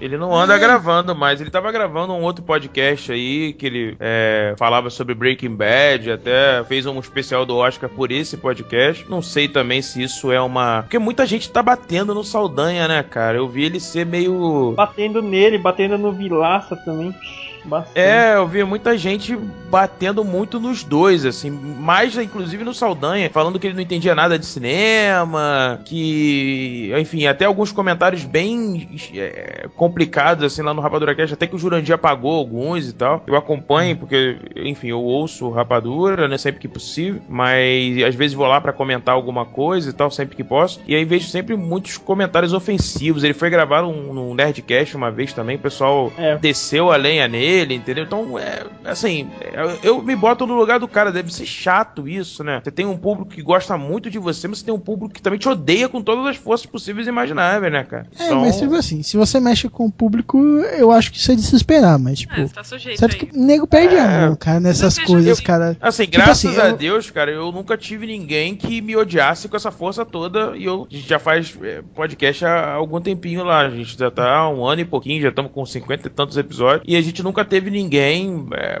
[0.00, 4.54] Ele não anda gravando mais, ele tava gravando um outro podcast aí, que ele é,
[4.58, 9.08] falava sobre Breaking Bad, até fez um especial do Oscar por esse podcast.
[9.08, 10.82] Não sei também se isso é uma.
[10.82, 13.36] Porque muita gente tá batendo no Saldanha, né, cara?
[13.38, 14.72] Eu vi ele ser meio.
[14.76, 17.14] Batendo nele, batendo no Vilaça também.
[17.64, 17.98] Bastante.
[17.98, 19.36] É, eu vi muita gente
[19.70, 24.38] batendo muito nos dois, assim, mais inclusive no Saldanha, falando que ele não entendia nada
[24.38, 31.34] de cinema, que, enfim, até alguns comentários bem é, complicados, assim, lá no Rapadura Cast,
[31.34, 33.22] até que o Jurandir apagou alguns e tal.
[33.26, 38.46] Eu acompanho, porque, enfim, eu ouço Rapadura, né, sempre que possível, mas às vezes vou
[38.46, 41.96] lá pra comentar alguma coisa e tal, sempre que posso, e aí vejo sempre muitos
[41.96, 43.24] comentários ofensivos.
[43.24, 46.36] Ele foi gravar um, num Nerdcast uma vez também, o pessoal É.
[46.36, 48.04] desceu a lenha nele, entendeu?
[48.04, 52.42] Então, é, assim, eu, eu me boto no lugar do cara, deve ser chato isso,
[52.44, 52.60] né?
[52.62, 55.22] Você tem um público que gosta muito de você, mas você tem um público que
[55.22, 58.06] também te odeia com todas as forças possíveis e imagináveis, né, cara?
[58.18, 60.38] É, mas tipo assim, se você mexe com o público,
[60.78, 62.34] eu acho que isso é de se esperar, mas tipo.
[62.34, 63.26] É, você tá sujeito Certo aí.
[63.26, 64.00] que o nego perde É.
[64.00, 65.76] a mão, cara, nessas coisas, eu- cara.
[65.80, 69.48] Assim, Tipo graças assim, a eu- Deus, cara, eu nunca tive ninguém que me odiasse
[69.48, 73.44] com essa força toda e eu a gente já faz é, podcast há algum tempinho
[73.44, 73.60] lá.
[73.66, 76.36] A gente já tá há um ano e pouquinho, já estamos com 50 e tantos
[76.36, 78.80] episódios e a gente nunca teve ninguém é,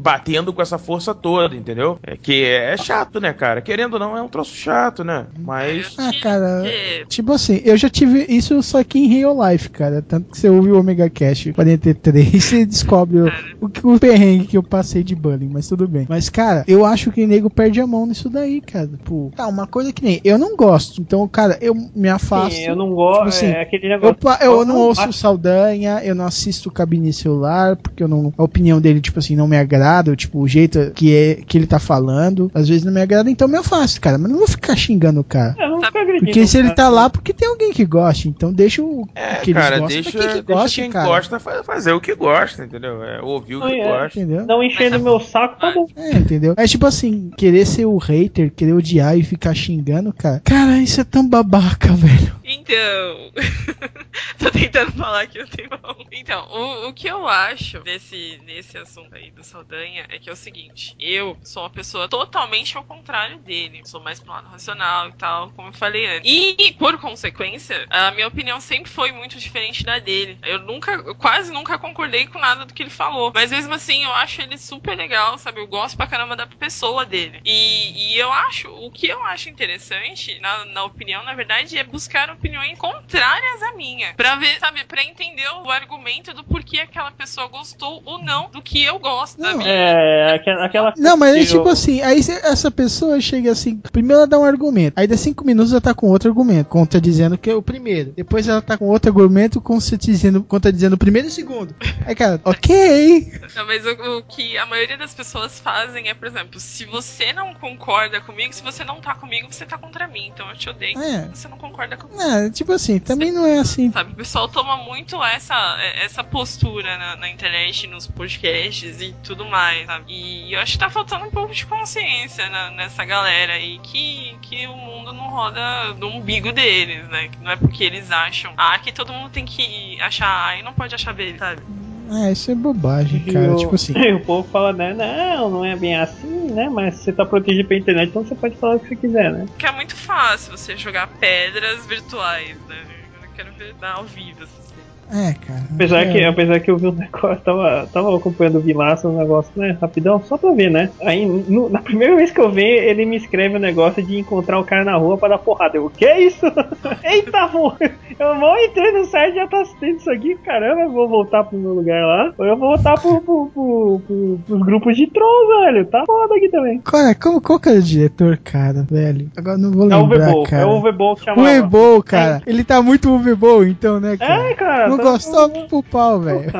[0.00, 1.98] batendo com essa força toda, entendeu?
[2.02, 3.60] É que é chato, né, cara?
[3.60, 5.26] Querendo ou não, é um troço chato, né?
[5.38, 5.94] Mas.
[5.98, 6.62] Ah, cara.
[6.66, 10.02] É, Tipo assim, eu já tive isso só que em real life, cara.
[10.02, 13.28] Tanto que você ouve o Omega Cash 43 e você descobre o,
[13.60, 16.06] o, que- o perrengue que eu passei de bullying, mas tudo bem.
[16.08, 18.86] Mas, cara, eu acho que o nego perde a mão nisso daí, cara.
[18.86, 20.20] Tipo, tá, uma coisa que nem.
[20.24, 21.00] Eu não gosto.
[21.00, 22.56] Então, cara, eu me afasto.
[22.56, 23.16] Sim, eu não gosto.
[23.18, 24.16] Tipo assim, é aquele Eu, negócio.
[24.16, 28.42] pa- eu não ouço acho- Saldanha, eu não assisto cabine celular, porque eu não, a
[28.42, 31.78] opinião dele, tipo assim, não me agrada, tipo, o jeito que, é, que ele tá
[31.78, 34.18] falando, às vezes não me agrada, então eu me afasto, cara.
[34.18, 35.54] Mas não vou ficar xingando o cara.
[35.58, 38.52] É, não fica gritando, Porque se ele tá lá, porque tem alguém que gosta, então
[38.52, 41.06] deixa o É, que eles cara, gostam deixa, pra quem que deixa gosta, quem cara.
[41.08, 43.02] gosta fa- fazer o que gosta, entendeu?
[43.02, 43.84] É, ouvir o que é.
[43.84, 44.18] gosta.
[44.20, 44.46] Entendeu?
[44.46, 45.86] Não enchendo meu saco, tá bom.
[45.96, 46.54] É, entendeu?
[46.56, 50.40] É tipo assim, querer ser o hater, querer odiar e ficar xingando, cara.
[50.44, 52.39] Cara, isso é tão babaca, velho.
[52.70, 53.32] Então.
[54.38, 55.96] Tô tentando falar aqui um tempão.
[56.12, 60.32] Então, o, o que eu acho desse, desse assunto aí do Saldanha é que é
[60.32, 63.82] o seguinte: eu sou uma pessoa totalmente ao contrário dele.
[63.84, 66.30] Sou mais pro lado racional e tal, como eu falei antes.
[66.30, 70.38] E, por consequência, a minha opinião sempre foi muito diferente da dele.
[70.42, 73.32] Eu nunca, eu quase nunca concordei com nada do que ele falou.
[73.34, 75.60] Mas mesmo assim, eu acho ele super legal, sabe?
[75.60, 77.40] Eu gosto pra caramba da pessoa dele.
[77.44, 81.84] E, e eu acho, o que eu acho interessante, na, na opinião, na verdade, é
[81.84, 84.12] buscar opiniões contrárias à minha.
[84.14, 84.84] Pra ver, sabe?
[84.84, 89.40] Pra entender o argumento do porquê aquela pessoa gostou ou não do que eu gosto,
[89.40, 89.64] Não, sabe?
[89.68, 90.64] É, aquela.
[90.66, 94.26] aquela Não, mas é que tipo eu- assim, aí essa pessoa chega assim, primeiro ela
[94.26, 97.54] dá um argumento, aí dá cinco minutos ela tá com outro argumento, contradizendo que é
[97.54, 98.12] o primeiro.
[98.12, 101.74] Depois ela tá com outro argumento, contradizendo, contradizendo o primeiro e o segundo.
[102.06, 103.32] Aí, cara, ok.
[103.54, 107.32] Não, mas o, o que a maioria das pessoas fazem é, por exemplo, se você
[107.32, 110.30] não concorda comigo, se você não tá comigo, você tá contra mim.
[110.32, 110.98] Então eu te odeio.
[111.00, 111.28] É.
[111.32, 112.20] Você não concorda comigo.
[112.20, 113.90] É, tipo assim, também não é assim.
[113.92, 119.44] Sabe, o pessoal toma muito essa, essa postura na, na internet, nos podcasts e tudo
[119.44, 120.04] mais, sabe?
[120.12, 124.36] E eu acho que tá faltando um pouco de consciência na- nessa galera aí que,
[124.42, 127.28] que o mundo não roda no umbigo deles, né?
[127.28, 130.62] Que não é porque eles acham A que todo mundo tem que achar A e
[130.62, 131.62] não pode achar B, sabe?
[132.10, 133.52] É, isso é bobagem, E cara.
[133.52, 133.92] o- Tipo assim.
[134.14, 134.94] o povo fala, né?
[134.94, 136.68] Não, não é bem assim, né?
[136.68, 139.46] Mas você tá protegido pela internet, então você pode falar o que você quiser, né?
[139.48, 142.76] Porque é muito fácil você jogar pedras virtuais, né?
[143.22, 144.79] Eu quero ver ao vivo, assim.
[145.12, 145.60] É, cara.
[145.74, 146.12] Apesar, é.
[146.12, 149.76] que, apesar que eu vi um negócio, tava, tava acompanhando o Vilaça, um negócio, né,
[149.80, 150.90] rapidão, só pra ver, né?
[151.02, 154.58] Aí, no- na primeira vez que eu vi, ele me escreve um negócio de encontrar
[154.58, 155.76] o cara na rua pra dar porrada.
[155.76, 156.44] Eu, o que é isso?
[157.04, 157.72] Eita, pô!
[158.18, 161.44] Eu mal entrei no site e já tá assistindo isso aqui, caramba, eu vou voltar
[161.44, 162.32] pro meu lugar lá.
[162.38, 165.86] Ou eu vou voltar pro, pro, pro, pro- pros grupos de troll, velho.
[165.86, 166.78] Tá foda aqui também.
[166.80, 169.30] Cara, como, qual que era o diretor, cara, velho?
[169.36, 170.62] Agora não vou É o lembrar, cara.
[170.62, 171.50] é o Vebol que O chamava.
[171.50, 172.42] Ebol, cara.
[172.46, 174.50] Ele tá muito Ubebol, então, né, cara?
[174.50, 174.88] É, cara.
[174.88, 176.50] não gostou pro pau, velho.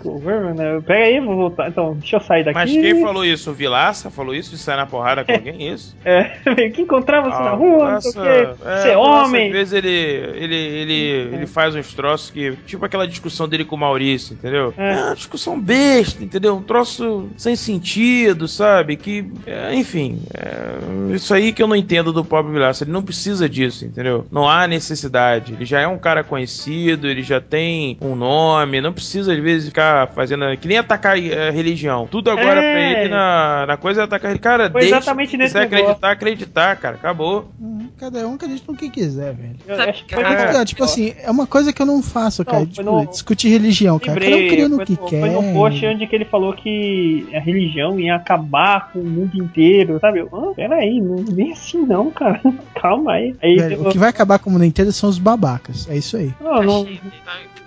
[0.00, 0.80] Que over, né?
[0.86, 1.68] Pega aí, vou voltar.
[1.68, 2.54] Então, deixa eu sair daqui.
[2.58, 3.50] Mas quem falou isso?
[3.50, 4.50] O Vilaça falou isso?
[4.50, 5.72] De sair na porrada com alguém?
[5.72, 5.96] Isso?
[6.04, 6.24] É,
[6.70, 8.28] que encontrava você na Ah, rua, não sei o quê.
[8.64, 9.46] é, Você é homem.
[9.48, 10.94] Às vezes ele, ele, ele,
[11.34, 12.52] ele faz uns troços que.
[12.66, 14.72] Tipo aquela discussão dele com o Maurício, entendeu?
[14.76, 14.90] É.
[15.00, 16.56] É uma discussão besta, entendeu?
[16.56, 18.96] Um troço sem sentido, sabe?
[18.96, 19.24] Que.
[19.46, 20.20] é, enfim.
[20.34, 22.84] é, isso aí que eu não entendo do pobre Vilaça.
[22.84, 24.26] Ele não precisa disso, entendeu?
[24.30, 25.52] Não há necessidade.
[25.54, 28.80] Ele já é um cara conhecido, ele já tem um nome.
[28.80, 30.44] Não precisa, às vezes, ficar fazendo.
[30.58, 32.06] Que nem atacar a religião.
[32.06, 32.72] Tudo agora É.
[32.72, 34.38] pra ele na, na coisa é atacar.
[34.38, 35.78] Cara, Foi deixa, exatamente se nesse negócio.
[35.84, 36.94] acreditar, acreditar, cara.
[36.96, 37.50] Acabou.
[37.60, 39.56] Uhum, Cada um acredita no que quiser, velho.
[39.66, 42.02] Eu Sabe acho que foi é- Cara, tipo assim, é uma coisa que eu não
[42.02, 42.60] faço, cara.
[42.60, 44.18] Não, tipo, foi no- discutir religião, cara.
[44.18, 45.20] Cada um Lembrei, cria no foi, que no- quer.
[45.20, 49.36] foi no post onde que ele falou que a religião ia acabar com o mundo
[49.36, 50.20] inteiro, sabe?
[50.20, 52.40] Eu, ah, peraí, não bem assim não, cara.
[52.74, 53.34] Calma aí.
[53.42, 55.86] Aí Velho, eu- o que vai acabar com o mundo inteiro são os babacas.
[55.90, 56.32] É isso aí.
[56.40, 57.00] não, não, Achei?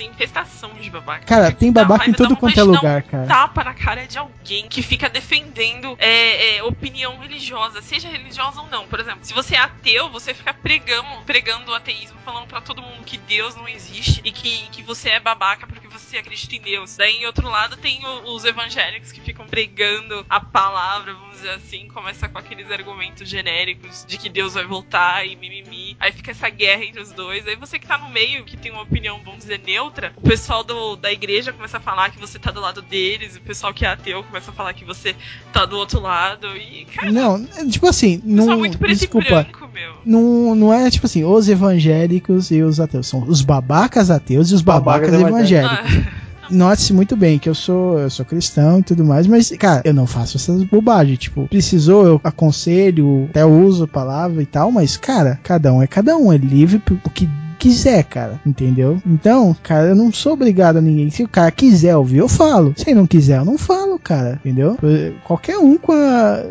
[0.04, 1.26] Tem infestação de babaca.
[1.26, 3.26] Cara, tem Dá babaca em dá quanto é lugar, um cara.
[3.26, 8.68] Tapa na cara de alguém que fica defendendo é, é, opinião religiosa, seja religiosa ou
[8.68, 8.86] não.
[8.86, 12.82] Por exemplo, se você é ateu, você fica pregando, pregando o ateísmo, falando pra todo
[12.82, 16.62] mundo que Deus não existe e que, que você é babaca porque você acredita em
[16.62, 16.98] Deus.
[16.98, 21.52] Daí, em outro lado, tem o- os evangélicos que ficam pregando a palavra, vamos dizer
[21.52, 25.96] assim, começa com aqueles argumentos genéricos de que Deus vai voltar e mimimi.
[26.00, 27.48] Aí fica essa guerra entre os dois.
[27.48, 30.64] Aí você que tá no meio, que tem uma opinião, vamos dizer, neutra, o pessoal
[30.64, 33.86] do, da igreja começa a falar que você tá do lado deles, o pessoal que
[33.86, 35.16] é ateu começa a falar que você
[35.52, 36.48] tá do outro lado.
[36.58, 38.58] E, cara, Não, é, tipo assim, não, não.
[38.58, 39.28] muito preto Desculpa.
[39.28, 39.94] e branco, meu.
[40.06, 43.08] Não, não é tipo assim, os evangélicos e os ateus.
[43.08, 45.83] São os babacas ateus e os babacas, Babacas evangélicos.
[46.50, 49.94] Note-se muito bem que eu sou, eu sou cristão e tudo mais, mas, cara, eu
[49.94, 51.18] não faço essas bobagens.
[51.18, 55.88] Tipo, precisou, eu aconselho, até uso a palavra e tal, mas, cara, cada um é
[55.88, 57.30] cada um, é livre pro que
[57.64, 59.02] quiser, cara, entendeu?
[59.06, 61.10] Então, cara, eu não sou obrigado a ninguém.
[61.10, 62.74] Se o cara quiser ouvir, eu falo.
[62.76, 64.78] Se ele não quiser, eu não falo, cara, entendeu?
[65.24, 66.44] Qualquer um com a.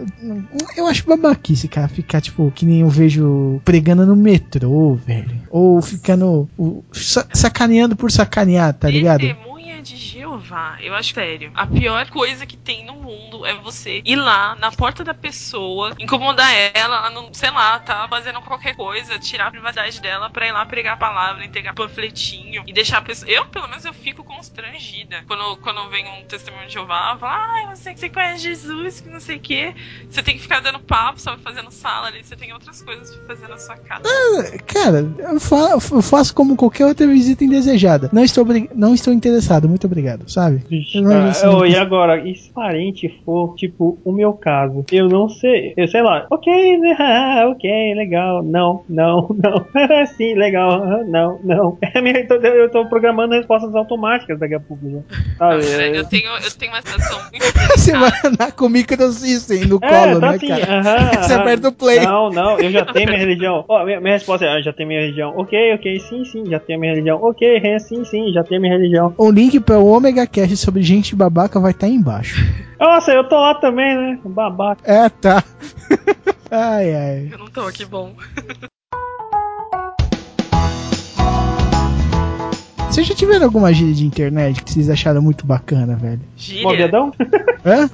[0.77, 5.43] Eu acho babaquice, cara, ficar, tipo, que nem eu vejo pregando no metrô, velho.
[5.51, 6.49] Ou ficando.
[6.59, 9.21] o- sa- sacaneando por sacanear, tá ligado?
[9.21, 9.97] Testemunha de
[10.33, 11.53] Jeová, eu acho sério.
[11.55, 15.95] A pior coisa que tem no mundo é você ir lá na porta da pessoa,
[15.99, 20.47] incomodar ela, ela não, sei lá, tá fazendo qualquer coisa, tirar a privacidade dela pra
[20.47, 23.31] ir lá pregar a palavra, entregar panfletinho e deixar a pessoa.
[23.31, 25.23] Eu, pelo menos, eu fico constrangida.
[25.27, 29.21] Quando, quando vem um testemunho de Jeová, fala, ah, você, você conhece Jesus, que não
[29.21, 29.75] sei o quê.
[30.09, 33.35] Você tem que ficar dando papo, só fazendo sala ali, você tem outras coisas pra
[33.35, 34.03] fazer na sua casa.
[34.67, 35.39] Cara, eu
[35.93, 38.09] eu faço como qualquer outra visita indesejada.
[38.13, 40.22] Não estou, não estou interessado, muito obrigado.
[40.27, 40.63] Sabe?
[40.95, 41.29] Eu cara.
[41.29, 44.85] assim, Oh, e agora, e se parente for, tipo, o meu caso?
[44.91, 45.75] Eu não sei.
[45.77, 46.97] Eu sei lá, ok, né?
[47.01, 48.43] ah, ok, legal.
[48.43, 49.69] Não, não, não.
[50.17, 50.83] Sim, legal.
[50.83, 51.79] ah, Não, não.
[51.95, 54.99] É minha- Eu tô, eu tô programando respostas automáticas daqui a pouco já.
[55.39, 55.65] Sabe?
[55.67, 57.45] É- eu, tenho, eu tenho uma situação muito
[57.77, 60.79] Você vai andar com o microsystem no É, colo, tá né, assim, cara?
[60.81, 61.43] aham, Você aham.
[61.43, 62.01] aperta o play.
[62.01, 63.65] Não, não, eu já tenho minha religião.
[63.69, 65.33] Ó, minha, minha resposta é, ah, já tenho minha religião.
[65.37, 67.19] Ok, ok, sim, sim, já tenho minha religião.
[67.23, 69.15] Ok, é, sim, sim, já tenho minha religião.
[69.19, 72.37] O link para o Omega Cast sobre gente babaca vai estar aí embaixo.
[72.79, 74.19] Nossa, eu tô lá também, né?
[74.25, 74.83] Babaca.
[74.85, 75.45] É, tá.
[76.51, 77.29] ai, ai.
[77.33, 78.15] Eu não tô aqui bom.
[82.93, 86.21] Vocês já tiveram alguma gíria de internet que vocês acharam muito bacana, velho?
[86.37, 86.63] Gíria.
[86.65, 87.11] Moviadão?
[87.65, 87.89] Hã?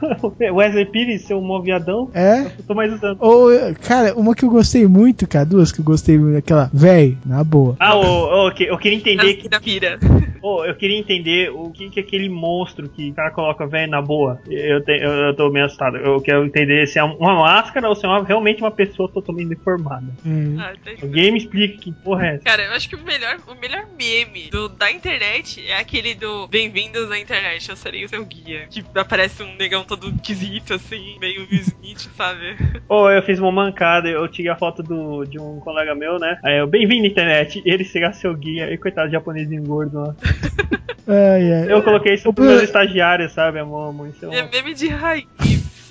[0.52, 2.10] Wesley Pires, seu moviadão.
[2.12, 2.40] É?
[2.46, 3.16] Eu tô mais usando.
[3.20, 3.48] Ou,
[3.86, 7.44] cara, uma que eu gostei muito, cara, duas que eu gostei muito, aquela, véi, na
[7.44, 7.76] boa.
[7.78, 9.48] Ah, ô, que- eu queria entender que.
[9.48, 9.98] da pira.
[10.42, 13.90] ô, eu queria entender o que, que é aquele monstro que o cara coloca, velho,
[13.90, 14.40] na boa.
[14.48, 15.96] Eu, te- eu, eu tô meio assustado.
[15.98, 19.50] Eu quero entender se é uma máscara ou se é uma- realmente uma pessoa totalmente
[19.50, 20.06] deformada.
[20.26, 20.56] Hum.
[20.58, 22.44] Ah, tá Alguém me explica que porra é essa.
[22.44, 26.46] Cara, eu acho que o melhor, o melhor meme do, da internet é aquele do
[26.48, 28.66] Bem-vindos à internet, eu serei o seu guia.
[28.70, 32.56] Que aparece um negão todo esquisito, assim, meio Smith, sabe?
[32.88, 36.38] Ou eu fiz uma mancada, eu tirei a foto do, de um colega meu, né?
[36.44, 40.16] Aí eu, bem-vindo internet, e ele será seu guia, e coitado japonês engordo lá.
[41.10, 41.72] Ai, ai.
[41.72, 43.94] Eu coloquei isso pros meus estagiários, sabe, amor?
[44.08, 44.50] Isso é É uma...
[44.50, 45.26] meme de raiz.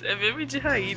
[0.04, 0.96] É meme de raiz.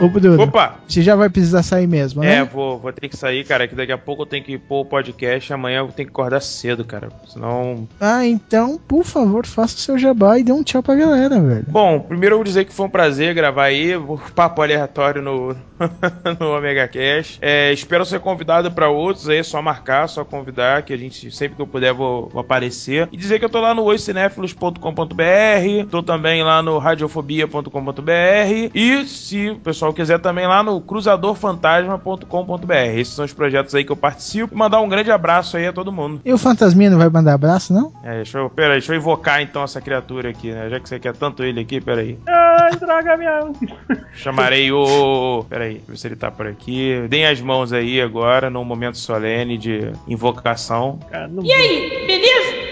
[0.00, 0.76] Ô, Bruno, Opa!
[0.88, 2.44] você já vai precisar sair mesmo, É, né?
[2.44, 4.84] vou, vou ter que sair, cara, que daqui a pouco eu tenho que pôr o
[4.84, 5.52] podcast.
[5.52, 7.08] Amanhã eu tenho que acordar cedo, cara.
[7.28, 7.86] Senão.
[8.00, 11.64] Ah, então, por favor, faça o seu jabá e dê um tchau pra galera, velho.
[11.68, 13.94] Bom, primeiro eu vou dizer que foi um prazer gravar aí.
[13.96, 15.54] o Papo aleatório no,
[16.40, 17.38] no Omega Cash.
[17.42, 21.30] É, espero ser convidado pra outros aí, é só marcar, só convidar, que a gente,
[21.30, 23.08] sempre que eu puder, vou, vou aparecer.
[23.12, 29.50] E dizer que eu tô lá no oicinéfilos.com.br, tô também lá no radiofobia.com.br e se
[29.50, 32.72] o pessoal quiser também lá no cruzadorfantasma.com.br.
[32.94, 34.56] Esses são os projetos aí que eu participo.
[34.56, 36.20] Mandar um grande abraço aí a todo mundo.
[36.24, 37.92] E o Fantasminha não vai mandar abraço, não?
[38.02, 40.68] É, deixa eu, pera aí, deixa eu invocar então essa criatura aqui, né?
[40.68, 42.18] Já que você quer tanto ele aqui, pera aí.
[42.26, 43.40] Ai, traga minha...
[44.14, 45.44] Chamarei o.
[45.48, 47.06] Pera aí, deixa eu ver se ele tá por aqui.
[47.08, 50.98] Deem as mãos aí agora, num momento solene de invocação.
[51.10, 51.44] Cara, não...
[51.44, 52.70] E aí, beleza?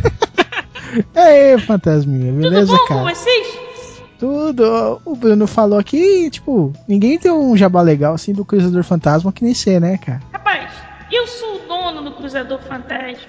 [1.14, 3.14] E aí, Fantasminha, Tudo beleza, bom com cara?
[3.14, 3.49] vocês?
[4.20, 5.00] Tudo.
[5.06, 9.42] O Bruno falou aqui, tipo, ninguém tem um jabá legal assim do Cruzador Fantasma que
[9.42, 10.20] nem você, né, cara?
[10.30, 10.70] Rapaz,
[11.10, 13.16] eu sou o dono do Cruzador Fantasma.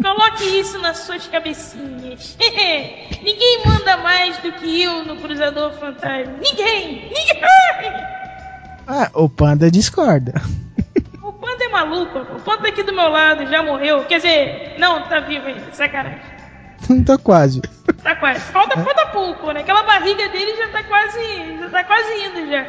[0.00, 2.38] Coloque isso nas suas cabecinhas.
[3.22, 6.32] Ninguém manda mais do que eu no Cruzador Fantasma.
[6.42, 7.10] Ninguém!
[7.10, 7.92] Ninguém!
[8.86, 10.40] Ah, o Panda discorda.
[11.22, 12.18] O Panda é maluco.
[12.18, 14.04] O Panda tá aqui do meu lado, já morreu.
[14.04, 15.72] Quer dizer, não, tá vivo ainda.
[15.72, 16.33] Sacanagem.
[16.88, 17.60] Não tá quase.
[18.02, 18.40] Tá quase.
[18.52, 19.60] Falta, falta pouco, né?
[19.60, 21.58] Aquela barriga dele já tá quase.
[21.58, 22.66] Já tá quase indo já.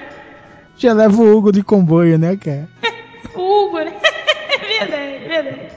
[0.78, 2.68] Já leva o Hugo de comboio, né, cara?
[3.34, 3.92] O Hugo, né?
[4.80, 5.72] verdade, verdade.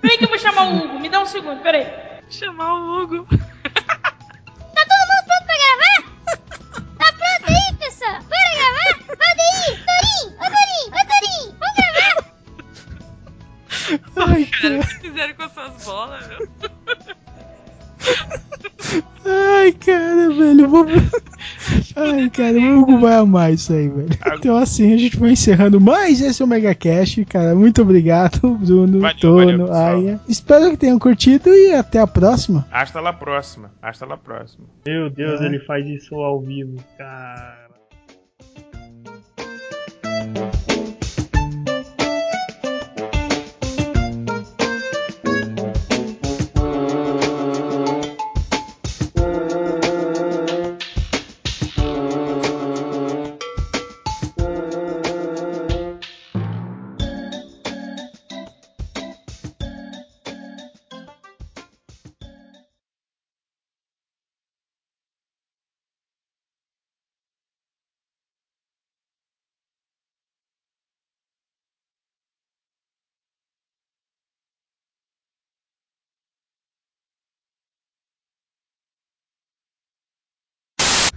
[0.00, 0.98] Peraí que eu vou chamar o Hugo.
[1.00, 1.86] Me dá um segundo, peraí.
[2.30, 3.26] Chamar o Hugo.
[3.26, 5.98] Tá todo mundo pronto pra gravar?
[6.98, 8.18] Tá pronto aí, pessoal?
[8.22, 8.92] Bora gravar?
[9.20, 9.34] Aí,
[9.86, 10.26] Torinho!
[10.34, 10.88] Ô, Torinho!
[10.90, 11.50] Ô, Torinho!
[11.60, 12.16] Vamos gravar?
[14.34, 14.80] Ai, Cara, cara.
[14.80, 16.38] o que fizeram com as suas bolas, meu?
[19.24, 20.68] Ai, cara, velho.
[20.68, 20.86] Vou...
[21.96, 24.08] Ai, cara, o Hugo vai amar isso aí, velho.
[24.34, 27.54] Então, assim, a gente vai encerrando mais esse Omega Cash, cara.
[27.54, 29.72] Muito obrigado, Bruno, Valeu, Tono, valeu.
[30.08, 30.20] Aya.
[30.28, 32.66] Espero que tenham curtido e até a próxima.
[32.70, 33.72] Hasta lá próxima.
[33.82, 34.64] Hasta lá próxima.
[34.86, 35.46] Meu Deus, É.
[35.46, 37.55] ele faz isso ao vivo, cara.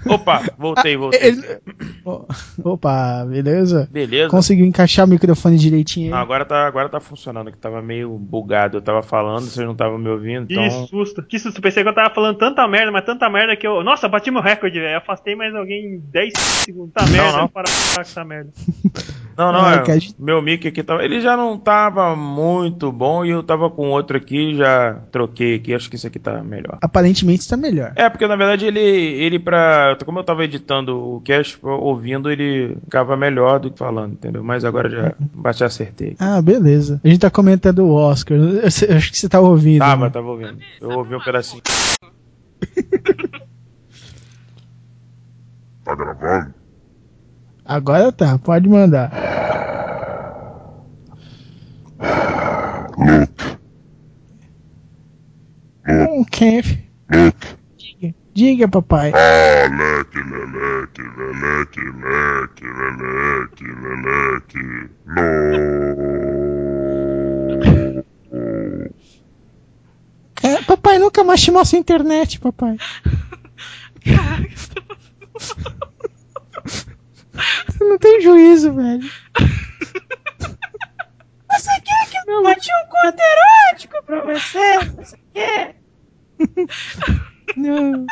[0.05, 1.19] Opa, voltei, voltei.
[1.21, 1.59] Ele-
[2.05, 2.25] O-
[2.63, 3.87] Opa, beleza?
[3.91, 4.29] Beleza.
[4.29, 6.23] Conseguiu encaixar o microfone direitinho Ah, aí?
[6.23, 8.77] agora tá, agora tá funcionando, que tava meio bugado.
[8.77, 10.87] Eu tava falando, vocês não estavam me ouvindo, Que então.
[10.87, 11.21] susto.
[11.23, 11.61] Que susto.
[11.61, 13.83] Pensei que eu tava falando tanta merda, mas tanta merda que eu.
[13.83, 14.97] Nossa, bati meu recorde, velho.
[14.97, 16.93] Afastei mais alguém em 10 segundos.
[16.93, 17.47] Tá merda, não.
[17.47, 18.51] para com essa merda.
[19.39, 21.01] Não, não, Ah, é, que a gente- meu mic aqui tava.
[21.01, 25.73] Ele já não tava muito bom e eu tava com outro aqui, já troquei aqui.
[25.73, 26.77] Acho que esse aqui tá melhor.
[26.81, 27.93] Aparentemente está melhor.
[27.95, 29.88] É, porque na verdade ele, ele pra.
[29.95, 34.43] Como eu tava editando o cast, ouvindo, ele ficava melhor do que falando, entendeu?
[34.43, 36.15] Mas agora já bati acertei.
[36.19, 36.99] Ah, beleza.
[37.03, 38.37] A gente tá comentando o Oscar.
[38.37, 39.79] Eu, acho que você tá ouvindo.
[39.79, 40.11] Tava, né?
[40.11, 40.57] tava ouvindo.
[40.81, 41.61] Eu ouvi um pedacinho.
[45.89, 46.53] Tá gravando?
[47.65, 49.11] Agora tá, pode mandar.
[52.95, 53.57] Luke,
[55.87, 56.77] Um Kef.
[57.11, 57.58] Luke.
[58.39, 59.11] Diga, papai.
[59.13, 64.63] Ah, leque, leleque, leleque, leque, leleque, leleque.
[65.05, 65.19] No.
[70.41, 72.77] É, papai nunca mais te mostra a internet, papai.
[77.67, 79.01] Você não tem juízo, velho.
[81.51, 84.79] Você quer que eu bote um conto erótico pra você?
[84.95, 85.75] Você quer?
[87.55, 88.05] Não.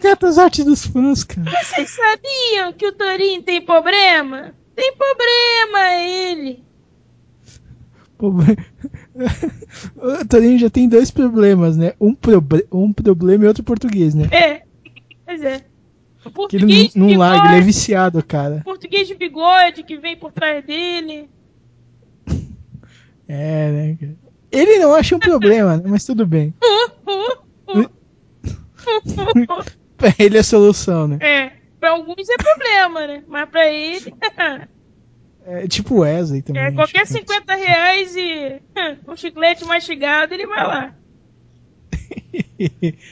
[0.00, 1.50] Canta as artes dos fãs, cara.
[1.50, 4.54] Vocês sabiam que o Torinho tem problema?
[4.74, 6.64] Tem problema ele.
[9.96, 11.92] O Torinho já tem dois problemas, né?
[12.00, 14.28] Um, proble um problema e outro português, né?
[14.32, 14.62] É.
[15.24, 15.64] Pois é.
[16.24, 18.62] O Que ele português de não, não larga, ele é viciado, cara.
[18.64, 21.28] português de bigode que vem por trás dele.
[23.28, 24.16] É, né?
[24.50, 25.84] Ele não acha um problema, né?
[25.86, 26.54] Mas tudo bem.
[29.96, 31.18] Pra ele é a solução, né?
[31.20, 31.52] É.
[31.80, 33.22] Pra alguns é problema, né?
[33.28, 34.14] Mas pra ele.
[35.50, 36.60] É tipo Wesley também.
[36.62, 38.60] É, acho qualquer que- 50 reais e
[39.08, 40.94] um chiclete mastigado, ele vai lá.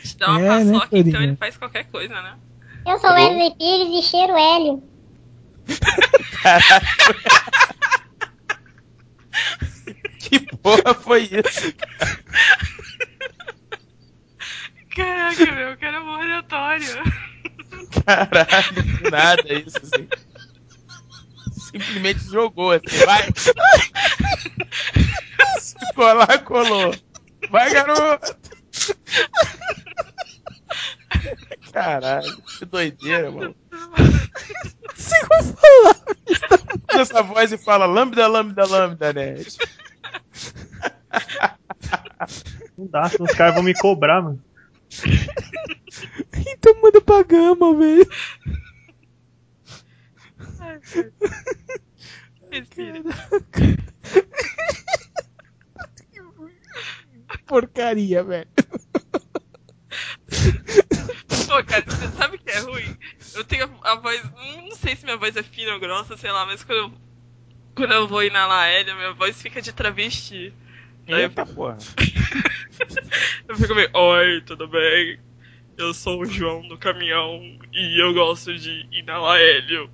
[0.04, 1.22] Se dá uma É, né, paçoca, então Torinho?
[1.30, 2.34] ele faz qualquer coisa, né?
[2.86, 4.82] Eu sou Wesley Pires e cheiro hélio.
[10.18, 11.72] Que porra foi isso?
[14.96, 17.02] Caraca, meu, que era um aleatório.
[18.06, 20.08] Caralho, nada isso assim.
[21.52, 23.28] Simplesmente jogou assim, vai.
[25.60, 26.94] Se colar, colou.
[27.50, 28.36] Vai, garoto.
[31.72, 33.54] Caralho, que doideira, mano.
[36.90, 39.34] Usa essa voz e fala lambda, lambda, lambda, né?
[42.78, 44.45] Não dá, senão os caras vão me cobrar, mano.
[46.48, 48.06] Então manda pra gama, velho.
[52.50, 53.02] Respira.
[57.46, 58.48] Porcaria, velho.
[61.46, 62.96] Pô, cara, você sabe que é ruim?
[63.34, 64.22] Eu tenho a, a voz.
[64.34, 66.92] Não sei se minha voz é fina ou grossa, sei lá, mas quando eu,
[67.74, 70.52] quando eu vou inalar Hélia, minha voz fica de travesti.
[71.06, 71.78] Eu, Eita porra.
[73.48, 75.20] eu fico meio, oi, tudo bem?
[75.76, 77.40] Eu sou o João do caminhão
[77.72, 79.88] e eu gosto de inalar hélio.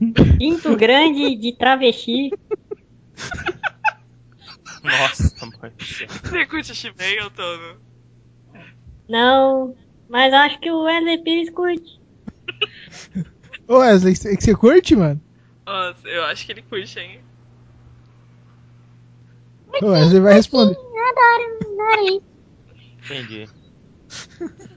[0.38, 2.30] Pinto grande de travesti.
[4.84, 5.72] Nossa, mãe.
[5.78, 7.80] Você curte Shimei, Antônio?
[9.08, 9.74] Não,
[10.08, 12.00] mas acho que o Wesley Pires curte.
[13.66, 15.20] Ô Wesley, você você curte, mano?
[15.66, 17.20] Nossa, eu acho que ele curte, hein?
[19.82, 20.76] O Wesley vai responder.
[20.76, 22.22] Eu adoro, adoro isso.
[23.04, 23.48] Entendi.